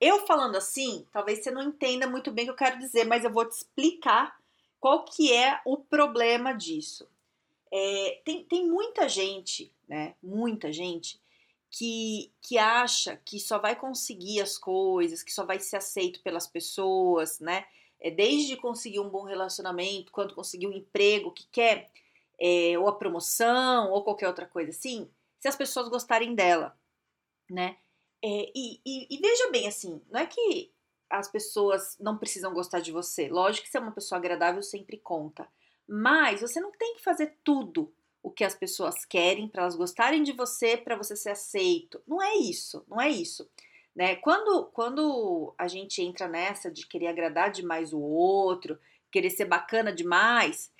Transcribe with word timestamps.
Eu 0.00 0.26
falando 0.26 0.56
assim, 0.56 1.06
talvez 1.10 1.42
você 1.42 1.50
não 1.50 1.62
entenda 1.62 2.06
muito 2.06 2.30
bem 2.30 2.44
o 2.44 2.46
que 2.48 2.52
eu 2.52 2.68
quero 2.68 2.78
dizer, 2.78 3.04
mas 3.04 3.24
eu 3.24 3.32
vou 3.32 3.48
te 3.48 3.52
explicar 3.52 4.38
qual 4.78 5.04
que 5.04 5.32
é 5.32 5.60
o 5.64 5.78
problema 5.78 6.52
disso. 6.52 7.08
É, 7.72 8.20
tem, 8.24 8.44
tem 8.44 8.66
muita 8.66 9.08
gente, 9.08 9.72
né? 9.88 10.14
Muita 10.22 10.72
gente 10.72 11.20
que, 11.70 12.32
que 12.40 12.58
acha 12.58 13.16
que 13.24 13.40
só 13.40 13.58
vai 13.58 13.74
conseguir 13.74 14.40
as 14.40 14.56
coisas, 14.56 15.22
que 15.22 15.32
só 15.32 15.44
vai 15.44 15.58
ser 15.58 15.76
aceito 15.76 16.22
pelas 16.22 16.46
pessoas, 16.46 17.40
né? 17.40 17.66
É, 17.98 18.10
desde 18.10 18.56
conseguir 18.56 19.00
um 19.00 19.08
bom 19.08 19.24
relacionamento, 19.24 20.12
quanto 20.12 20.34
conseguir 20.34 20.66
um 20.66 20.72
emprego 20.72 21.32
que 21.32 21.46
quer, 21.50 21.90
é, 22.38 22.78
ou 22.78 22.86
a 22.88 22.94
promoção, 22.94 23.90
ou 23.90 24.04
qualquer 24.04 24.28
outra 24.28 24.46
coisa 24.46 24.70
assim, 24.70 25.10
se 25.40 25.48
as 25.48 25.56
pessoas 25.56 25.88
gostarem 25.88 26.34
dela, 26.34 26.78
né? 27.48 27.76
É, 28.22 28.52
e, 28.54 28.80
e, 28.84 29.06
e, 29.10 29.18
veja 29.20 29.50
bem, 29.50 29.68
assim, 29.68 30.00
não 30.10 30.20
é 30.20 30.26
que 30.26 30.72
as 31.08 31.28
pessoas 31.30 31.96
não 32.00 32.18
precisam 32.18 32.52
gostar 32.52 32.80
de 32.80 32.92
você. 32.92 33.28
Lógico 33.28 33.64
que 33.64 33.70
ser 33.70 33.78
uma 33.78 33.92
pessoa 33.92 34.18
agradável 34.18 34.62
sempre 34.62 34.98
conta. 34.98 35.46
Mas 35.86 36.40
você 36.40 36.60
não 36.60 36.72
tem 36.72 36.96
que 36.96 37.02
fazer 37.02 37.36
tudo 37.44 37.92
o 38.22 38.30
que 38.30 38.42
as 38.42 38.54
pessoas 38.54 39.04
querem 39.04 39.48
para 39.48 39.62
elas 39.62 39.76
gostarem 39.76 40.22
de 40.22 40.32
você, 40.32 40.76
para 40.76 40.96
você 40.96 41.14
ser 41.14 41.30
aceito. 41.30 42.02
Não 42.06 42.20
é 42.20 42.34
isso, 42.34 42.84
não 42.88 43.00
é 43.00 43.08
isso. 43.08 43.48
Né? 43.94 44.16
Quando, 44.16 44.66
quando 44.72 45.54
a 45.56 45.68
gente 45.68 46.02
entra 46.02 46.26
nessa 46.26 46.70
de 46.70 46.86
querer 46.86 47.06
agradar 47.06 47.52
demais 47.52 47.92
o 47.92 48.00
outro, 48.00 48.78
querer 49.12 49.30
ser 49.30 49.44
bacana 49.44 49.92
demais, 49.92 50.72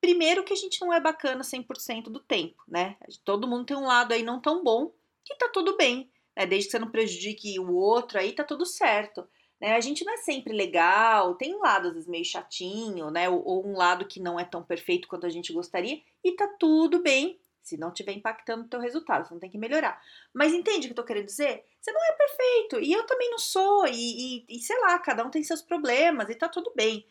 primeiro 0.00 0.44
que 0.44 0.52
a 0.52 0.56
gente 0.56 0.80
não 0.80 0.92
é 0.92 1.00
bacana 1.00 1.42
100% 1.42 2.04
do 2.04 2.20
tempo, 2.20 2.62
né? 2.68 2.96
Todo 3.24 3.48
mundo 3.48 3.64
tem 3.64 3.76
um 3.76 3.86
lado 3.86 4.12
aí 4.12 4.22
não 4.22 4.40
tão 4.40 4.62
bom 4.62 4.92
que 5.24 5.34
tá 5.36 5.48
tudo 5.48 5.76
bem 5.76 6.10
né? 6.36 6.46
Desde 6.46 6.66
que 6.66 6.72
você 6.72 6.78
não 6.78 6.90
prejudique 6.90 7.58
o 7.58 7.72
outro, 7.74 8.18
aí 8.18 8.32
tá 8.32 8.44
tudo 8.44 8.64
certo. 8.66 9.26
Né? 9.60 9.74
A 9.74 9.80
gente 9.80 10.04
não 10.04 10.14
é 10.14 10.18
sempre 10.18 10.52
legal, 10.52 11.34
tem 11.34 11.54
um 11.54 11.60
lado 11.60 11.88
às 11.88 11.94
vezes 11.94 12.08
meio 12.08 12.24
chatinho, 12.24 13.10
né? 13.10 13.28
Ou, 13.28 13.44
ou 13.44 13.66
um 13.66 13.76
lado 13.76 14.06
que 14.06 14.20
não 14.20 14.38
é 14.38 14.44
tão 14.44 14.62
perfeito 14.62 15.08
quanto 15.08 15.26
a 15.26 15.30
gente 15.30 15.52
gostaria, 15.52 16.00
e 16.24 16.32
tá 16.32 16.48
tudo 16.58 17.02
bem 17.02 17.38
se 17.62 17.76
não 17.76 17.88
estiver 17.88 18.12
impactando 18.12 18.64
o 18.64 18.68
teu 18.68 18.80
resultado, 18.80 19.26
você 19.26 19.34
não 19.34 19.40
tem 19.40 19.50
que 19.50 19.58
melhorar. 19.58 20.02
Mas 20.32 20.52
entende 20.52 20.86
o 20.86 20.88
que 20.88 20.92
eu 20.92 20.96
tô 20.96 21.04
querendo 21.04 21.26
dizer? 21.26 21.64
Você 21.80 21.92
não 21.92 22.00
é 22.04 22.12
perfeito, 22.12 22.80
e 22.80 22.92
eu 22.92 23.04
também 23.06 23.30
não 23.30 23.38
sou, 23.38 23.86
e, 23.86 23.92
e, 24.38 24.44
e, 24.48 24.60
sei 24.60 24.78
lá, 24.80 24.98
cada 24.98 25.24
um 25.24 25.30
tem 25.30 25.42
seus 25.42 25.62
problemas, 25.62 26.28
e 26.28 26.34
tá 26.34 26.48
tudo 26.48 26.72
bem. 26.74 27.06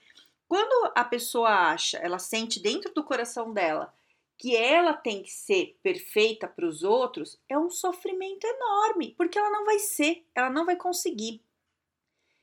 Quando 0.47 0.91
a 0.95 1.03
pessoa 1.03 1.49
acha, 1.49 1.97
ela 1.99 2.19
sente 2.19 2.59
dentro 2.59 2.93
do 2.93 3.03
coração 3.03 3.53
dela 3.53 3.93
que 4.39 4.55
ela 4.55 4.93
tem 4.93 5.21
que 5.21 5.29
ser 5.29 5.77
perfeita 5.83 6.47
para 6.47 6.65
os 6.65 6.81
outros 6.81 7.37
é 7.49 7.59
um 7.59 7.69
sofrimento 7.69 8.45
enorme, 8.45 9.13
porque 9.17 9.37
ela 9.37 9.49
não 9.49 9.65
vai 9.65 9.77
ser, 9.79 10.25
ela 10.33 10.49
não 10.49 10.65
vai 10.65 10.77
conseguir. 10.77 11.43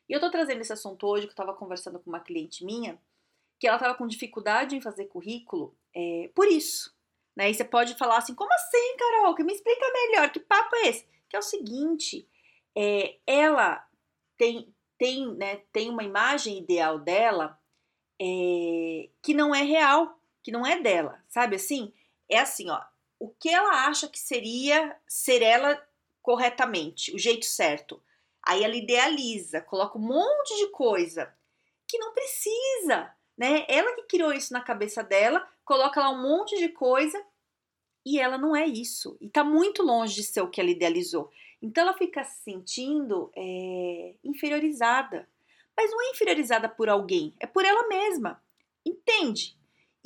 E 0.06 0.12
eu 0.12 0.20
tô 0.20 0.30
trazendo 0.30 0.60
esse 0.60 0.74
assunto 0.74 1.06
hoje 1.06 1.22
que 1.22 1.30
eu 1.30 1.32
estava 1.32 1.54
conversando 1.54 1.98
com 1.98 2.10
uma 2.10 2.20
cliente 2.20 2.66
minha, 2.66 3.00
que 3.58 3.66
ela 3.66 3.78
estava 3.78 3.94
com 3.94 4.06
dificuldade 4.06 4.76
em 4.76 4.80
fazer 4.80 5.06
currículo 5.06 5.74
é, 5.94 6.30
por 6.34 6.46
isso. 6.46 6.94
Né? 7.34 7.48
E 7.50 7.54
você 7.54 7.64
pode 7.64 7.94
falar 7.94 8.18
assim: 8.18 8.34
como 8.34 8.52
assim, 8.52 8.96
Carol? 8.98 9.34
Que 9.34 9.42
me 9.42 9.54
explica 9.54 9.90
melhor, 9.90 10.30
que 10.30 10.38
papo 10.38 10.76
é 10.76 10.88
esse? 10.88 11.06
Que 11.30 11.36
é 11.36 11.38
o 11.38 11.42
seguinte: 11.42 12.28
é, 12.76 13.16
ela 13.26 13.82
tem, 14.36 14.70
tem, 14.98 15.34
né, 15.34 15.62
tem 15.72 15.88
uma 15.88 16.04
imagem 16.04 16.58
ideal 16.58 16.98
dela 16.98 17.58
é, 18.20 19.08
que 19.22 19.32
não 19.32 19.54
é 19.54 19.62
real 19.62 20.20
que 20.46 20.52
não 20.52 20.64
é 20.64 20.80
dela, 20.80 21.20
sabe 21.26 21.56
assim? 21.56 21.92
É 22.30 22.38
assim, 22.38 22.70
ó, 22.70 22.80
o 23.18 23.30
que 23.30 23.48
ela 23.48 23.88
acha 23.88 24.06
que 24.06 24.16
seria 24.16 24.96
ser 25.04 25.42
ela 25.42 25.84
corretamente, 26.22 27.12
o 27.12 27.18
jeito 27.18 27.44
certo. 27.44 28.00
Aí 28.40 28.62
ela 28.62 28.76
idealiza, 28.76 29.60
coloca 29.60 29.98
um 29.98 30.02
monte 30.02 30.56
de 30.58 30.68
coisa 30.68 31.34
que 31.88 31.98
não 31.98 32.14
precisa, 32.14 33.12
né? 33.36 33.66
Ela 33.66 33.92
que 33.96 34.04
criou 34.04 34.32
isso 34.32 34.52
na 34.52 34.60
cabeça 34.60 35.02
dela, 35.02 35.44
coloca 35.64 35.98
lá 35.98 36.10
um 36.10 36.22
monte 36.22 36.56
de 36.58 36.68
coisa 36.68 37.20
e 38.04 38.20
ela 38.20 38.38
não 38.38 38.54
é 38.54 38.66
isso. 38.66 39.16
E 39.20 39.28
tá 39.28 39.42
muito 39.42 39.82
longe 39.82 40.14
de 40.14 40.22
ser 40.22 40.42
o 40.42 40.48
que 40.48 40.60
ela 40.60 40.70
idealizou. 40.70 41.28
Então 41.60 41.82
ela 41.82 41.98
fica 41.98 42.22
se 42.22 42.44
sentindo 42.44 43.32
é, 43.36 44.14
inferiorizada. 44.22 45.28
Mas 45.76 45.90
não 45.90 46.00
é 46.02 46.10
inferiorizada 46.10 46.68
por 46.68 46.88
alguém, 46.88 47.34
é 47.40 47.48
por 47.48 47.64
ela 47.64 47.88
mesma. 47.88 48.40
Entende? 48.84 49.56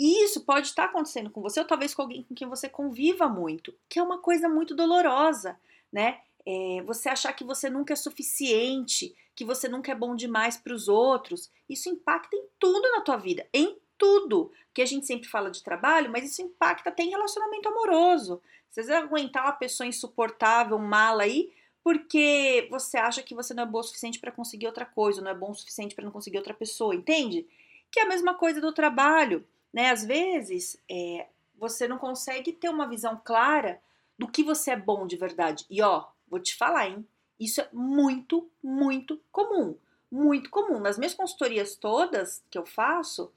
E 0.00 0.24
isso 0.24 0.40
pode 0.46 0.68
estar 0.68 0.84
acontecendo 0.84 1.28
com 1.28 1.42
você, 1.42 1.60
ou 1.60 1.66
talvez 1.66 1.92
com 1.92 2.00
alguém 2.00 2.22
com 2.22 2.34
quem 2.34 2.48
você 2.48 2.70
conviva 2.70 3.28
muito, 3.28 3.74
que 3.86 3.98
é 3.98 4.02
uma 4.02 4.16
coisa 4.16 4.48
muito 4.48 4.74
dolorosa, 4.74 5.60
né? 5.92 6.22
É, 6.46 6.82
você 6.86 7.10
achar 7.10 7.34
que 7.34 7.44
você 7.44 7.68
nunca 7.68 7.92
é 7.92 7.96
suficiente, 7.96 9.14
que 9.36 9.44
você 9.44 9.68
nunca 9.68 9.92
é 9.92 9.94
bom 9.94 10.16
demais 10.16 10.56
para 10.56 10.72
os 10.72 10.88
outros, 10.88 11.50
isso 11.68 11.90
impacta 11.90 12.34
em 12.34 12.46
tudo 12.58 12.90
na 12.92 13.02
tua 13.02 13.18
vida, 13.18 13.46
em 13.52 13.76
tudo. 13.98 14.50
Que 14.72 14.80
a 14.80 14.86
gente 14.86 15.06
sempre 15.06 15.28
fala 15.28 15.50
de 15.50 15.62
trabalho, 15.62 16.10
mas 16.10 16.24
isso 16.24 16.40
impacta 16.40 16.88
até 16.88 17.02
em 17.02 17.10
relacionamento 17.10 17.68
amoroso. 17.68 18.40
Você 18.70 18.82
vai 18.84 18.96
aguentar 18.96 19.44
uma 19.44 19.52
pessoa 19.52 19.86
insuportável, 19.86 20.78
mala 20.78 21.24
aí, 21.24 21.52
porque 21.84 22.66
você 22.70 22.96
acha 22.96 23.22
que 23.22 23.34
você 23.34 23.52
não 23.52 23.64
é 23.64 23.66
boa 23.66 23.82
o 23.82 23.86
suficiente 23.86 24.18
para 24.18 24.32
conseguir 24.32 24.66
outra 24.66 24.86
coisa, 24.86 25.20
não 25.20 25.30
é 25.30 25.34
bom 25.34 25.50
o 25.50 25.54
suficiente 25.54 25.94
para 25.94 26.06
não 26.06 26.12
conseguir 26.12 26.38
outra 26.38 26.54
pessoa, 26.54 26.94
entende? 26.94 27.46
Que 27.90 28.00
é 28.00 28.04
a 28.04 28.08
mesma 28.08 28.32
coisa 28.32 28.62
do 28.62 28.72
trabalho. 28.72 29.46
Né? 29.72 29.90
Às 29.90 30.04
vezes, 30.04 30.76
é, 30.90 31.26
você 31.56 31.86
não 31.86 31.98
consegue 31.98 32.52
ter 32.52 32.68
uma 32.68 32.88
visão 32.88 33.20
clara 33.24 33.80
do 34.18 34.28
que 34.28 34.42
você 34.42 34.72
é 34.72 34.76
bom 34.76 35.06
de 35.06 35.16
verdade. 35.16 35.64
E 35.70 35.80
ó, 35.82 36.06
vou 36.28 36.40
te 36.40 36.56
falar, 36.56 36.88
hein? 36.88 37.06
Isso 37.38 37.60
é 37.60 37.68
muito, 37.72 38.50
muito 38.62 39.20
comum. 39.32 39.76
Muito 40.10 40.50
comum. 40.50 40.80
Nas 40.80 40.98
minhas 40.98 41.14
consultorias 41.14 41.74
todas 41.76 42.44
que 42.50 42.58
eu 42.58 42.66
faço, 42.66 43.32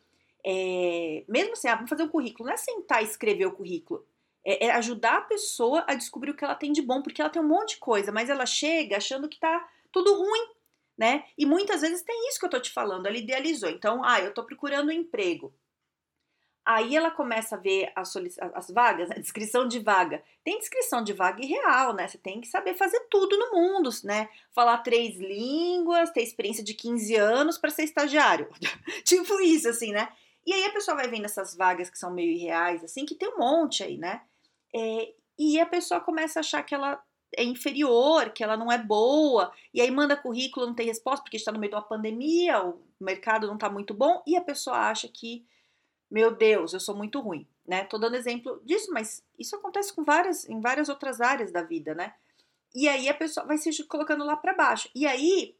é, 0.45 1.23
mesmo 1.27 1.53
assim, 1.53 1.69
ah, 1.69 1.75
vamos 1.75 1.89
fazer 1.89 2.03
um 2.03 2.09
currículo, 2.09 2.47
não 2.47 2.53
é 2.53 2.57
sentar 2.57 3.01
e 3.01 3.05
escrever 3.05 3.45
o 3.45 3.53
currículo. 3.53 4.05
É, 4.45 4.65
é, 4.65 4.71
ajudar 4.71 5.19
a 5.19 5.21
pessoa 5.21 5.85
a 5.87 5.95
descobrir 5.95 6.31
o 6.31 6.35
que 6.35 6.43
ela 6.43 6.55
tem 6.55 6.73
de 6.73 6.81
bom, 6.81 7.01
porque 7.01 7.21
ela 7.21 7.29
tem 7.29 7.41
um 7.41 7.47
monte 7.47 7.75
de 7.75 7.77
coisa, 7.77 8.11
mas 8.11 8.29
ela 8.29 8.45
chega 8.45 8.97
achando 8.97 9.29
que 9.29 9.39
tá 9.39 9.65
tudo 9.89 10.13
ruim, 10.15 10.47
né? 10.97 11.23
E 11.37 11.45
muitas 11.45 11.79
vezes 11.79 12.01
tem 12.01 12.27
isso 12.27 12.39
que 12.39 12.45
eu 12.45 12.49
tô 12.49 12.59
te 12.59 12.71
falando, 12.71 13.05
ela 13.05 13.17
idealizou. 13.17 13.69
Então, 13.69 14.03
ah, 14.03 14.19
eu 14.19 14.33
tô 14.33 14.43
procurando 14.43 14.89
um 14.89 14.91
emprego. 14.91 15.53
Aí 16.65 16.95
ela 16.95 17.11
começa 17.11 17.55
a 17.55 17.59
ver 17.59 17.91
as, 17.93 18.15
as 18.53 18.71
vagas, 18.71 19.11
a 19.11 19.15
descrição 19.15 19.67
de 19.67 19.79
vaga. 19.79 20.23
Tem 20.45 20.57
descrição 20.59 21.03
de 21.03 21.11
vaga 21.11 21.43
irreal, 21.43 21.93
né? 21.93 22.07
Você 22.07 22.17
tem 22.17 22.39
que 22.39 22.47
saber 22.47 22.73
fazer 22.73 23.01
tudo 23.09 23.37
no 23.37 23.51
mundo, 23.51 23.89
né? 24.05 24.29
Falar 24.53 24.77
três 24.77 25.17
línguas, 25.17 26.11
ter 26.11 26.21
experiência 26.21 26.63
de 26.63 26.73
15 26.73 27.15
anos 27.15 27.57
para 27.57 27.69
ser 27.69 27.83
estagiário. 27.83 28.49
tipo 29.03 29.41
isso, 29.41 29.67
assim, 29.67 29.91
né? 29.91 30.07
E 30.45 30.53
aí 30.53 30.65
a 30.65 30.71
pessoa 30.71 30.95
vai 30.95 31.07
vendo 31.09 31.25
essas 31.25 31.55
vagas 31.55 31.89
que 31.89 31.97
são 31.97 32.13
meio 32.13 32.31
irreais, 32.31 32.83
assim, 32.83 33.05
que 33.05 33.15
tem 33.15 33.29
um 33.29 33.39
monte 33.39 33.83
aí, 33.83 33.97
né? 33.97 34.21
É, 34.73 35.13
e 35.37 35.59
a 35.59 35.65
pessoa 35.65 35.99
começa 35.99 36.39
a 36.39 36.41
achar 36.41 36.63
que 36.63 36.73
ela 36.73 37.01
é 37.35 37.43
inferior, 37.43 38.29
que 38.29 38.43
ela 38.43 38.55
não 38.55 38.71
é 38.71 38.77
boa, 38.77 39.51
e 39.73 39.81
aí 39.81 39.89
manda 39.89 40.15
currículo, 40.15 40.67
não 40.67 40.75
tem 40.75 40.87
resposta, 40.87 41.23
porque 41.23 41.37
está 41.37 41.51
no 41.51 41.59
meio 41.59 41.71
de 41.71 41.75
uma 41.75 41.81
pandemia, 41.81 42.63
o 42.63 42.79
mercado 42.99 43.47
não 43.47 43.55
está 43.55 43.69
muito 43.69 43.93
bom, 43.93 44.21
e 44.27 44.35
a 44.35 44.41
pessoa 44.41 44.77
acha 44.77 45.07
que 45.07 45.45
meu 46.13 46.29
Deus, 46.29 46.73
eu 46.73 46.79
sou 46.79 46.95
muito 46.95 47.19
ruim, 47.19 47.47
né? 47.65 47.85
Tô 47.85 47.97
dando 47.97 48.15
exemplo 48.15 48.61
disso, 48.63 48.91
mas 48.91 49.23
isso 49.39 49.55
acontece 49.55 49.91
com 49.91 50.03
várias, 50.03 50.47
em 50.47 50.61
várias 50.61 50.87
outras 50.87 51.19
áreas 51.19 51.51
da 51.51 51.63
vida, 51.63 51.95
né? 51.95 52.13
E 52.75 52.87
aí 52.87 53.09
a 53.09 53.15
pessoa 53.15 53.47
vai 53.47 53.57
se 53.57 53.83
colocando 53.85 54.23
lá 54.23 54.37
para 54.37 54.53
baixo. 54.53 54.87
E 54.93 55.07
aí 55.07 55.55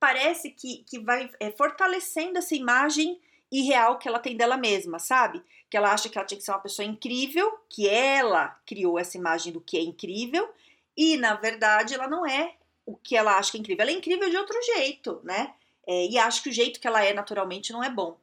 parece 0.00 0.50
que, 0.50 0.78
que 0.78 0.98
vai 0.98 1.30
é, 1.38 1.52
fortalecendo 1.52 2.36
essa 2.36 2.56
imagem 2.56 3.20
irreal 3.50 3.96
que 3.96 4.08
ela 4.08 4.18
tem 4.18 4.36
dela 4.36 4.56
mesma, 4.56 4.98
sabe? 4.98 5.40
Que 5.70 5.76
ela 5.76 5.92
acha 5.92 6.08
que 6.08 6.18
ela 6.18 6.26
tinha 6.26 6.38
que 6.38 6.44
ser 6.44 6.50
uma 6.50 6.58
pessoa 6.58 6.84
incrível, 6.84 7.56
que 7.70 7.88
ela 7.88 8.60
criou 8.66 8.98
essa 8.98 9.16
imagem 9.16 9.52
do 9.52 9.60
que 9.60 9.76
é 9.76 9.82
incrível, 9.82 10.52
e 10.96 11.16
na 11.16 11.34
verdade 11.34 11.94
ela 11.94 12.08
não 12.08 12.26
é 12.26 12.56
o 12.84 12.96
que 12.96 13.16
ela 13.16 13.38
acha 13.38 13.52
que 13.52 13.58
é 13.58 13.60
incrível. 13.60 13.82
Ela 13.82 13.92
é 13.92 13.94
incrível 13.94 14.28
de 14.28 14.36
outro 14.36 14.60
jeito, 14.74 15.20
né? 15.22 15.54
É, 15.86 16.06
e 16.06 16.18
acha 16.18 16.42
que 16.42 16.48
o 16.48 16.52
jeito 16.52 16.80
que 16.80 16.88
ela 16.88 17.04
é 17.04 17.14
naturalmente 17.14 17.72
não 17.72 17.84
é 17.84 17.88
bom. 17.88 18.18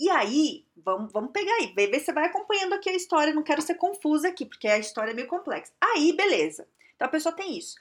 E 0.00 0.08
aí, 0.08 0.66
vamos, 0.74 1.12
vamos 1.12 1.30
pegar 1.30 1.52
aí, 1.56 1.74
ver 1.74 1.92
se 1.98 2.06
você 2.06 2.12
vai 2.14 2.24
acompanhando 2.24 2.72
aqui 2.72 2.88
a 2.88 2.94
história, 2.94 3.34
não 3.34 3.42
quero 3.42 3.60
ser 3.60 3.74
confusa 3.74 4.28
aqui, 4.28 4.46
porque 4.46 4.66
a 4.66 4.78
história 4.78 5.10
é 5.10 5.14
meio 5.14 5.28
complexa. 5.28 5.74
Aí, 5.78 6.14
beleza. 6.14 6.66
Então 6.96 7.06
a 7.06 7.10
pessoa 7.10 7.34
tem 7.34 7.58
isso. 7.58 7.76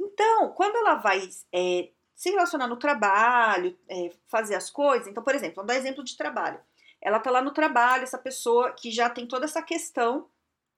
Então, 0.00 0.48
quando 0.52 0.76
ela 0.76 0.94
vai 0.94 1.28
é, 1.52 1.90
se 2.14 2.30
relacionar 2.30 2.68
no 2.68 2.78
trabalho, 2.78 3.78
é, 3.86 4.10
fazer 4.28 4.54
as 4.54 4.70
coisas. 4.70 5.06
Então, 5.08 5.22
por 5.22 5.34
exemplo, 5.34 5.56
vamos 5.56 5.68
dar 5.68 5.78
exemplo 5.78 6.02
de 6.02 6.16
trabalho. 6.16 6.58
Ela 7.02 7.20
tá 7.20 7.30
lá 7.30 7.42
no 7.42 7.52
trabalho, 7.52 8.02
essa 8.02 8.16
pessoa 8.16 8.72
que 8.72 8.90
já 8.90 9.10
tem 9.10 9.26
toda 9.26 9.44
essa 9.44 9.60
questão, 9.60 10.26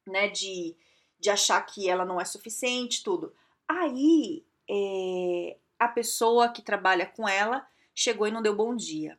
né, 0.04 0.26
de, 0.26 0.76
de 1.20 1.30
achar 1.30 1.64
que 1.66 1.88
ela 1.88 2.04
não 2.04 2.20
é 2.20 2.24
suficiente, 2.24 3.04
tudo. 3.04 3.32
Aí, 3.68 4.44
é, 4.68 5.56
a 5.78 5.86
pessoa 5.86 6.48
que 6.48 6.62
trabalha 6.62 7.06
com 7.06 7.28
ela 7.28 7.64
chegou 7.94 8.26
e 8.26 8.32
não 8.32 8.42
deu 8.42 8.56
bom 8.56 8.74
dia. 8.74 9.16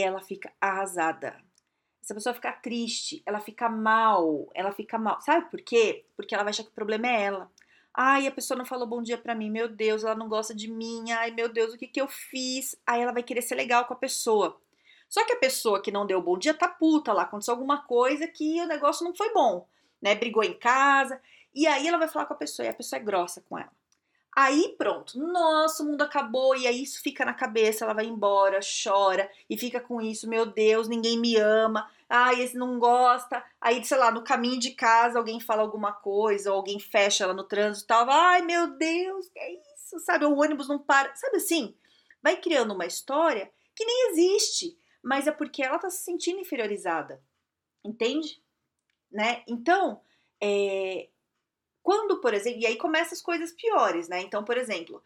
Ela 0.00 0.20
fica 0.20 0.52
arrasada. 0.60 1.36
Essa 2.02 2.14
pessoa 2.14 2.34
fica 2.34 2.52
triste, 2.52 3.22
ela 3.26 3.40
fica 3.40 3.68
mal, 3.68 4.48
ela 4.54 4.72
fica 4.72 4.96
mal. 4.96 5.20
Sabe 5.20 5.50
por 5.50 5.60
quê? 5.60 6.06
Porque 6.16 6.34
ela 6.34 6.44
vai 6.44 6.52
achar 6.52 6.62
que 6.62 6.70
o 6.70 6.74
problema 6.74 7.06
é 7.06 7.22
ela. 7.22 7.50
Ai, 7.92 8.26
a 8.26 8.30
pessoa 8.30 8.56
não 8.56 8.64
falou 8.64 8.86
bom 8.86 9.02
dia 9.02 9.18
para 9.18 9.34
mim. 9.34 9.50
Meu 9.50 9.68
Deus, 9.68 10.04
ela 10.04 10.14
não 10.14 10.28
gosta 10.28 10.54
de 10.54 10.70
mim. 10.70 11.10
Ai, 11.10 11.32
meu 11.32 11.48
Deus, 11.52 11.74
o 11.74 11.76
que 11.76 11.88
que 11.88 12.00
eu 12.00 12.08
fiz? 12.08 12.76
Aí 12.86 13.02
ela 13.02 13.12
vai 13.12 13.22
querer 13.22 13.42
ser 13.42 13.56
legal 13.56 13.84
com 13.86 13.92
a 13.94 13.96
pessoa. 13.96 14.60
Só 15.08 15.24
que 15.26 15.32
a 15.32 15.38
pessoa 15.38 15.82
que 15.82 15.90
não 15.90 16.06
deu 16.06 16.22
bom 16.22 16.38
dia 16.38 16.54
tá 16.54 16.68
puta 16.68 17.12
lá, 17.12 17.22
aconteceu 17.22 17.54
alguma 17.54 17.82
coisa 17.82 18.26
que 18.28 18.60
o 18.60 18.66
negócio 18.66 19.04
não 19.04 19.14
foi 19.14 19.32
bom, 19.32 19.66
né? 20.00 20.14
Brigou 20.14 20.44
em 20.44 20.54
casa. 20.54 21.20
E 21.54 21.66
aí 21.66 21.88
ela 21.88 21.98
vai 21.98 22.08
falar 22.08 22.26
com 22.26 22.34
a 22.34 22.38
pessoa 22.38 22.66
e 22.66 22.68
a 22.68 22.74
pessoa 22.74 23.00
é 23.00 23.02
grossa 23.02 23.40
com 23.48 23.58
ela. 23.58 23.72
Aí 24.40 24.76
pronto, 24.78 25.18
nossa, 25.18 25.82
o 25.82 25.86
mundo 25.86 26.02
acabou, 26.02 26.54
e 26.54 26.64
aí 26.64 26.84
isso 26.84 27.02
fica 27.02 27.24
na 27.24 27.34
cabeça, 27.34 27.84
ela 27.84 27.92
vai 27.92 28.06
embora, 28.06 28.60
chora 28.84 29.28
e 29.50 29.58
fica 29.58 29.80
com 29.80 30.00
isso, 30.00 30.28
meu 30.28 30.46
Deus, 30.46 30.86
ninguém 30.86 31.18
me 31.18 31.34
ama, 31.34 31.90
ai, 32.08 32.40
esse 32.42 32.56
não 32.56 32.78
gosta. 32.78 33.44
Aí, 33.60 33.84
sei 33.84 33.98
lá, 33.98 34.12
no 34.12 34.22
caminho 34.22 34.60
de 34.60 34.70
casa 34.70 35.18
alguém 35.18 35.40
fala 35.40 35.62
alguma 35.62 35.92
coisa, 35.92 36.52
ou 36.52 36.58
alguém 36.58 36.78
fecha 36.78 37.24
ela 37.24 37.34
no 37.34 37.42
trânsito 37.42 37.86
e 37.86 37.88
tal, 37.88 38.08
ai, 38.08 38.42
meu 38.42 38.78
Deus, 38.78 39.28
que 39.28 39.40
é 39.40 39.54
isso, 39.74 39.98
sabe? 39.98 40.24
O 40.24 40.38
ônibus 40.38 40.68
não 40.68 40.78
para, 40.78 41.12
sabe 41.16 41.38
assim? 41.38 41.74
Vai 42.22 42.36
criando 42.36 42.72
uma 42.72 42.86
história 42.86 43.50
que 43.74 43.84
nem 43.84 44.10
existe, 44.12 44.78
mas 45.02 45.26
é 45.26 45.32
porque 45.32 45.64
ela 45.64 45.80
tá 45.80 45.90
se 45.90 46.04
sentindo 46.04 46.38
inferiorizada, 46.38 47.20
entende? 47.84 48.40
Né? 49.10 49.42
Então, 49.48 50.00
é, 50.40 51.08
quando, 51.88 52.20
por 52.20 52.34
exemplo, 52.34 52.60
e 52.60 52.66
aí 52.66 52.76
começam 52.76 53.14
as 53.14 53.22
coisas 53.22 53.50
piores, 53.50 54.10
né? 54.10 54.20
Então, 54.20 54.44
por 54.44 54.58
exemplo, 54.58 55.02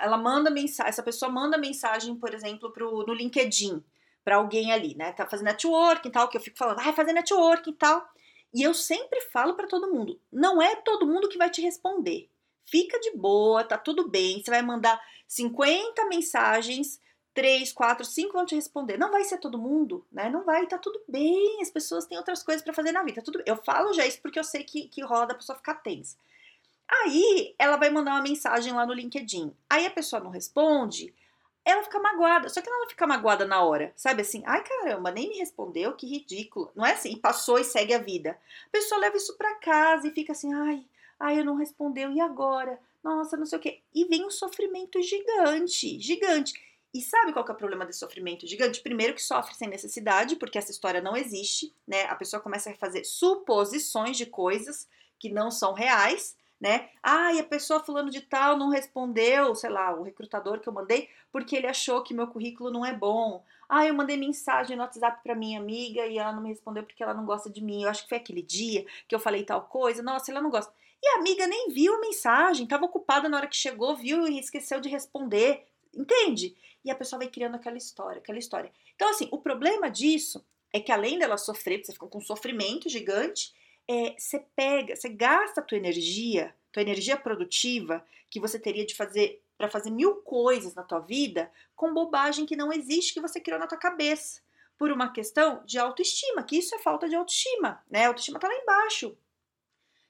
ela 0.00 0.16
manda 0.16 0.50
mensagem, 0.50 0.88
essa 0.88 1.02
pessoa 1.02 1.30
manda 1.30 1.58
mensagem, 1.58 2.16
por 2.16 2.32
exemplo, 2.32 2.72
pro, 2.72 3.04
no 3.06 3.12
LinkedIn, 3.12 3.84
para 4.24 4.36
alguém 4.36 4.72
ali, 4.72 4.94
né? 4.94 5.12
Tá 5.12 5.26
fazendo 5.26 5.48
networking 5.48 6.08
e 6.08 6.10
tal, 6.10 6.26
que 6.26 6.38
eu 6.38 6.40
fico 6.40 6.56
falando, 6.56 6.82
vai 6.82 6.94
fazer 6.94 7.12
networking 7.12 7.72
e 7.72 7.74
tal. 7.74 8.08
E 8.54 8.62
eu 8.62 8.72
sempre 8.72 9.20
falo 9.20 9.52
para 9.52 9.66
todo 9.66 9.92
mundo, 9.92 10.18
não 10.32 10.62
é 10.62 10.76
todo 10.76 11.06
mundo 11.06 11.28
que 11.28 11.36
vai 11.36 11.50
te 11.50 11.60
responder. 11.60 12.30
Fica 12.64 12.98
de 13.00 13.14
boa, 13.14 13.62
tá 13.62 13.76
tudo 13.76 14.08
bem. 14.08 14.42
Você 14.42 14.50
vai 14.50 14.62
mandar 14.62 14.98
50 15.28 16.06
mensagens 16.06 17.02
três, 17.34 17.72
quatro, 17.72 18.04
cinco 18.04 18.34
vão 18.34 18.46
te 18.46 18.54
responder. 18.54 18.96
Não 18.96 19.10
vai 19.10 19.24
ser 19.24 19.38
todo 19.38 19.58
mundo, 19.58 20.06
né? 20.10 20.30
Não 20.30 20.44
vai, 20.44 20.66
tá 20.66 20.78
tudo 20.78 21.02
bem. 21.08 21.60
As 21.60 21.70
pessoas 21.70 22.06
têm 22.06 22.16
outras 22.16 22.42
coisas 22.42 22.62
para 22.62 22.72
fazer 22.72 22.92
na 22.92 23.02
vida. 23.02 23.16
Tá 23.16 23.24
tudo 23.24 23.38
bem. 23.38 23.44
Eu 23.46 23.56
falo 23.56 23.92
já 23.92 24.06
isso 24.06 24.22
porque 24.22 24.38
eu 24.38 24.44
sei 24.44 24.62
que, 24.62 24.86
que 24.88 25.02
rola 25.02 25.26
da 25.26 25.34
pessoa 25.34 25.56
ficar 25.56 25.74
tensa. 25.74 26.16
Aí 26.88 27.54
ela 27.58 27.76
vai 27.76 27.90
mandar 27.90 28.12
uma 28.12 28.22
mensagem 28.22 28.72
lá 28.72 28.86
no 28.86 28.94
LinkedIn. 28.94 29.52
Aí 29.68 29.84
a 29.84 29.90
pessoa 29.90 30.22
não 30.22 30.30
responde, 30.30 31.12
ela 31.64 31.82
fica 31.82 31.98
magoada. 31.98 32.48
Só 32.48 32.60
que 32.60 32.68
ela 32.68 32.78
não 32.78 32.88
fica 32.88 33.06
magoada 33.06 33.44
na 33.44 33.62
hora, 33.62 33.92
sabe 33.96 34.22
assim? 34.22 34.42
Ai 34.46 34.62
caramba, 34.62 35.10
nem 35.10 35.28
me 35.28 35.38
respondeu, 35.38 35.94
que 35.94 36.06
ridículo. 36.06 36.70
Não 36.74 36.86
é 36.86 36.92
assim, 36.92 37.16
passou 37.16 37.58
e 37.58 37.64
segue 37.64 37.94
a 37.94 37.98
vida. 37.98 38.38
A 38.68 38.70
pessoa 38.70 39.00
leva 39.00 39.16
isso 39.16 39.36
para 39.36 39.56
casa 39.56 40.06
e 40.06 40.12
fica 40.12 40.32
assim, 40.32 40.52
ai, 40.54 40.84
ai, 41.18 41.40
eu 41.40 41.44
não 41.44 41.56
respondeu, 41.56 42.12
e 42.12 42.20
agora? 42.20 42.78
Nossa, 43.02 43.36
não 43.36 43.46
sei 43.46 43.58
o 43.58 43.60
quê. 43.60 43.80
E 43.94 44.04
vem 44.04 44.24
um 44.24 44.30
sofrimento 44.30 45.02
gigante, 45.02 45.98
gigante. 45.98 46.54
E 46.94 47.02
sabe 47.02 47.32
qual 47.32 47.44
que 47.44 47.50
é 47.50 47.54
o 47.54 47.56
problema 47.56 47.84
desse 47.84 47.98
sofrimento 47.98 48.46
gigante? 48.46 48.80
Primeiro 48.80 49.14
que 49.14 49.22
sofre 49.22 49.52
sem 49.56 49.68
necessidade, 49.68 50.36
porque 50.36 50.56
essa 50.56 50.70
história 50.70 51.02
não 51.02 51.16
existe, 51.16 51.74
né? 51.84 52.04
A 52.04 52.14
pessoa 52.14 52.40
começa 52.40 52.70
a 52.70 52.74
fazer 52.76 53.04
suposições 53.04 54.16
de 54.16 54.26
coisas 54.26 54.88
que 55.18 55.28
não 55.28 55.50
são 55.50 55.72
reais, 55.72 56.36
né? 56.60 56.88
Ah, 57.02 57.32
e 57.32 57.40
a 57.40 57.44
pessoa 57.44 57.82
fulano 57.82 58.10
de 58.10 58.20
tal 58.20 58.56
não 58.56 58.68
respondeu, 58.68 59.56
sei 59.56 59.70
lá, 59.70 59.92
o 59.92 60.04
recrutador 60.04 60.60
que 60.60 60.68
eu 60.68 60.72
mandei, 60.72 61.08
porque 61.32 61.56
ele 61.56 61.66
achou 61.66 62.00
que 62.00 62.14
meu 62.14 62.28
currículo 62.28 62.70
não 62.70 62.86
é 62.86 62.92
bom. 62.92 63.44
Ah, 63.68 63.84
eu 63.84 63.92
mandei 63.92 64.16
mensagem 64.16 64.76
no 64.76 64.82
WhatsApp 64.82 65.20
para 65.20 65.34
minha 65.34 65.58
amiga 65.58 66.06
e 66.06 66.16
ela 66.16 66.32
não 66.32 66.42
me 66.42 66.50
respondeu 66.50 66.84
porque 66.84 67.02
ela 67.02 67.12
não 67.12 67.26
gosta 67.26 67.50
de 67.50 67.60
mim. 67.60 67.82
Eu 67.82 67.90
acho 67.90 68.04
que 68.04 68.08
foi 68.08 68.18
aquele 68.18 68.42
dia 68.42 68.86
que 69.08 69.14
eu 69.16 69.18
falei 69.18 69.42
tal 69.42 69.62
coisa. 69.62 70.00
Nossa, 70.00 70.30
ela 70.30 70.40
não 70.40 70.50
gosta. 70.50 70.72
E 71.02 71.08
a 71.08 71.18
amiga 71.18 71.44
nem 71.48 71.70
viu 71.70 71.96
a 71.96 72.00
mensagem, 72.00 72.64
estava 72.64 72.84
ocupada 72.84 73.28
na 73.28 73.36
hora 73.36 73.48
que 73.48 73.56
chegou, 73.56 73.96
viu 73.96 74.28
e 74.28 74.38
esqueceu 74.38 74.80
de 74.80 74.88
responder. 74.88 75.66
Entende? 75.96 76.56
E 76.84 76.90
a 76.90 76.94
pessoa 76.94 77.18
vai 77.18 77.28
criando 77.28 77.54
aquela 77.54 77.76
história, 77.76 78.20
aquela 78.20 78.38
história. 78.38 78.72
Então, 78.94 79.08
assim, 79.08 79.28
o 79.30 79.38
problema 79.38 79.90
disso 79.90 80.44
é 80.72 80.80
que 80.80 80.92
além 80.92 81.18
dela 81.18 81.36
sofrer, 81.36 81.84
você 81.84 81.92
fica 81.92 82.06
com 82.06 82.18
um 82.18 82.20
sofrimento 82.20 82.88
gigante, 82.88 83.54
é, 83.88 84.14
você 84.18 84.40
pega, 84.56 84.96
você 84.96 85.08
gasta 85.08 85.60
a 85.60 85.64
tua 85.64 85.78
energia, 85.78 86.54
tua 86.72 86.82
energia 86.82 87.16
produtiva, 87.16 88.04
que 88.28 88.40
você 88.40 88.58
teria 88.58 88.84
de 88.84 88.94
fazer 88.94 89.40
para 89.56 89.68
fazer 89.68 89.90
mil 89.90 90.16
coisas 90.16 90.74
na 90.74 90.82
tua 90.82 90.98
vida, 90.98 91.50
com 91.76 91.94
bobagem 91.94 92.44
que 92.44 92.56
não 92.56 92.72
existe, 92.72 93.14
que 93.14 93.20
você 93.20 93.40
criou 93.40 93.60
na 93.60 93.68
tua 93.68 93.78
cabeça. 93.78 94.40
Por 94.76 94.90
uma 94.90 95.12
questão 95.12 95.62
de 95.64 95.78
autoestima, 95.78 96.42
que 96.42 96.58
isso 96.58 96.74
é 96.74 96.78
falta 96.80 97.08
de 97.08 97.14
autoestima, 97.14 97.80
né? 97.88 98.04
A 98.04 98.08
autoestima 98.08 98.40
tá 98.40 98.48
lá 98.48 98.54
embaixo. 98.54 99.16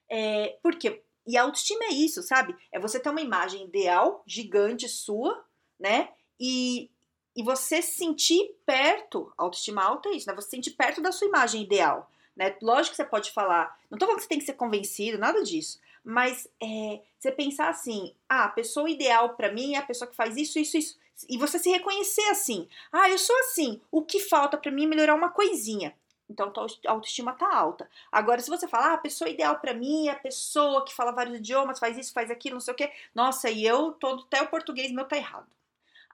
É, 0.09 0.59
por 0.63 0.77
quê? 0.77 1.03
E 1.27 1.37
a 1.37 1.43
autoestima 1.43 1.85
é 1.85 1.93
isso, 1.93 2.23
sabe? 2.23 2.57
É 2.73 2.81
você 2.81 2.99
ter 2.99 3.11
uma 3.11 3.21
imagem 3.21 3.65
ideal, 3.65 4.23
gigante 4.27 4.89
sua, 4.89 5.45
né? 5.85 6.09
E, 6.41 6.91
e 7.37 7.43
você 7.43 7.83
se 7.83 7.99
sentir 7.99 8.57
perto, 8.65 9.31
autoestima 9.37 9.85
alta 9.85 10.09
é 10.09 10.13
isso, 10.13 10.27
né? 10.27 10.35
Você 10.35 10.49
se 10.49 10.57
sentir 10.57 10.71
perto 10.71 11.03
da 11.03 11.13
sua 11.13 11.29
imagem 11.29 11.63
ideal, 11.63 12.11
né? 12.35 12.57
Lógico 12.63 12.93
que 12.93 12.97
você 12.97 13.05
pode 13.05 13.31
falar, 13.33 13.79
não 13.91 13.99
tô 13.99 14.07
falando 14.07 14.17
que 14.17 14.23
você 14.23 14.29
tem 14.31 14.39
que 14.39 14.47
ser 14.47 14.55
convencido, 14.55 15.19
nada 15.19 15.43
disso, 15.43 15.79
mas 16.03 16.49
é, 16.59 17.03
você 17.19 17.31
pensar 17.31 17.69
assim, 17.69 18.15
ah, 18.27 18.45
a 18.45 18.49
pessoa 18.49 18.89
ideal 18.89 19.37
para 19.37 19.53
mim 19.53 19.75
é 19.75 19.79
a 19.79 19.83
pessoa 19.83 20.09
que 20.09 20.17
faz 20.17 20.39
isso, 20.39 20.59
isso, 20.59 20.79
isso, 20.79 20.99
e 21.29 21.37
você 21.37 21.59
se 21.59 21.69
reconhecer 21.71 22.29
assim, 22.31 22.67
ah, 22.91 23.11
eu 23.11 23.19
sou 23.19 23.37
assim, 23.41 23.79
o 23.91 24.01
que 24.01 24.21
falta 24.21 24.57
para 24.57 24.73
mim 24.73 24.85
é 24.85 24.89
melhorar 24.89 25.15
uma 25.15 25.29
coisinha. 25.29 25.95
Então 26.29 26.51
a 26.87 26.91
autoestima 26.91 27.35
tá 27.35 27.55
alta. 27.55 27.89
Agora, 28.11 28.41
se 28.41 28.49
você 28.49 28.67
falar, 28.67 28.93
ah, 28.93 28.95
a 28.95 28.99
pessoa 28.99 29.29
ideal 29.29 29.59
para 29.59 29.75
mim 29.75 30.09
é 30.09 30.13
a 30.13 30.17
pessoa 30.17 30.83
que 30.83 30.95
fala 30.95 31.13
vários 31.13 31.37
idiomas, 31.37 31.79
faz 31.79 31.99
isso, 31.99 32.15
faz 32.15 32.31
aquilo, 32.31 32.55
não 32.55 32.61
sei 32.61 32.73
o 32.73 32.77
quê. 32.77 32.91
Nossa, 33.15 33.51
e 33.51 33.65
eu 33.65 33.93
todo 33.93 34.25
até 34.25 34.41
o 34.41 34.49
português 34.49 34.91
meu 34.91 35.05
tá 35.05 35.17
errado. 35.17 35.47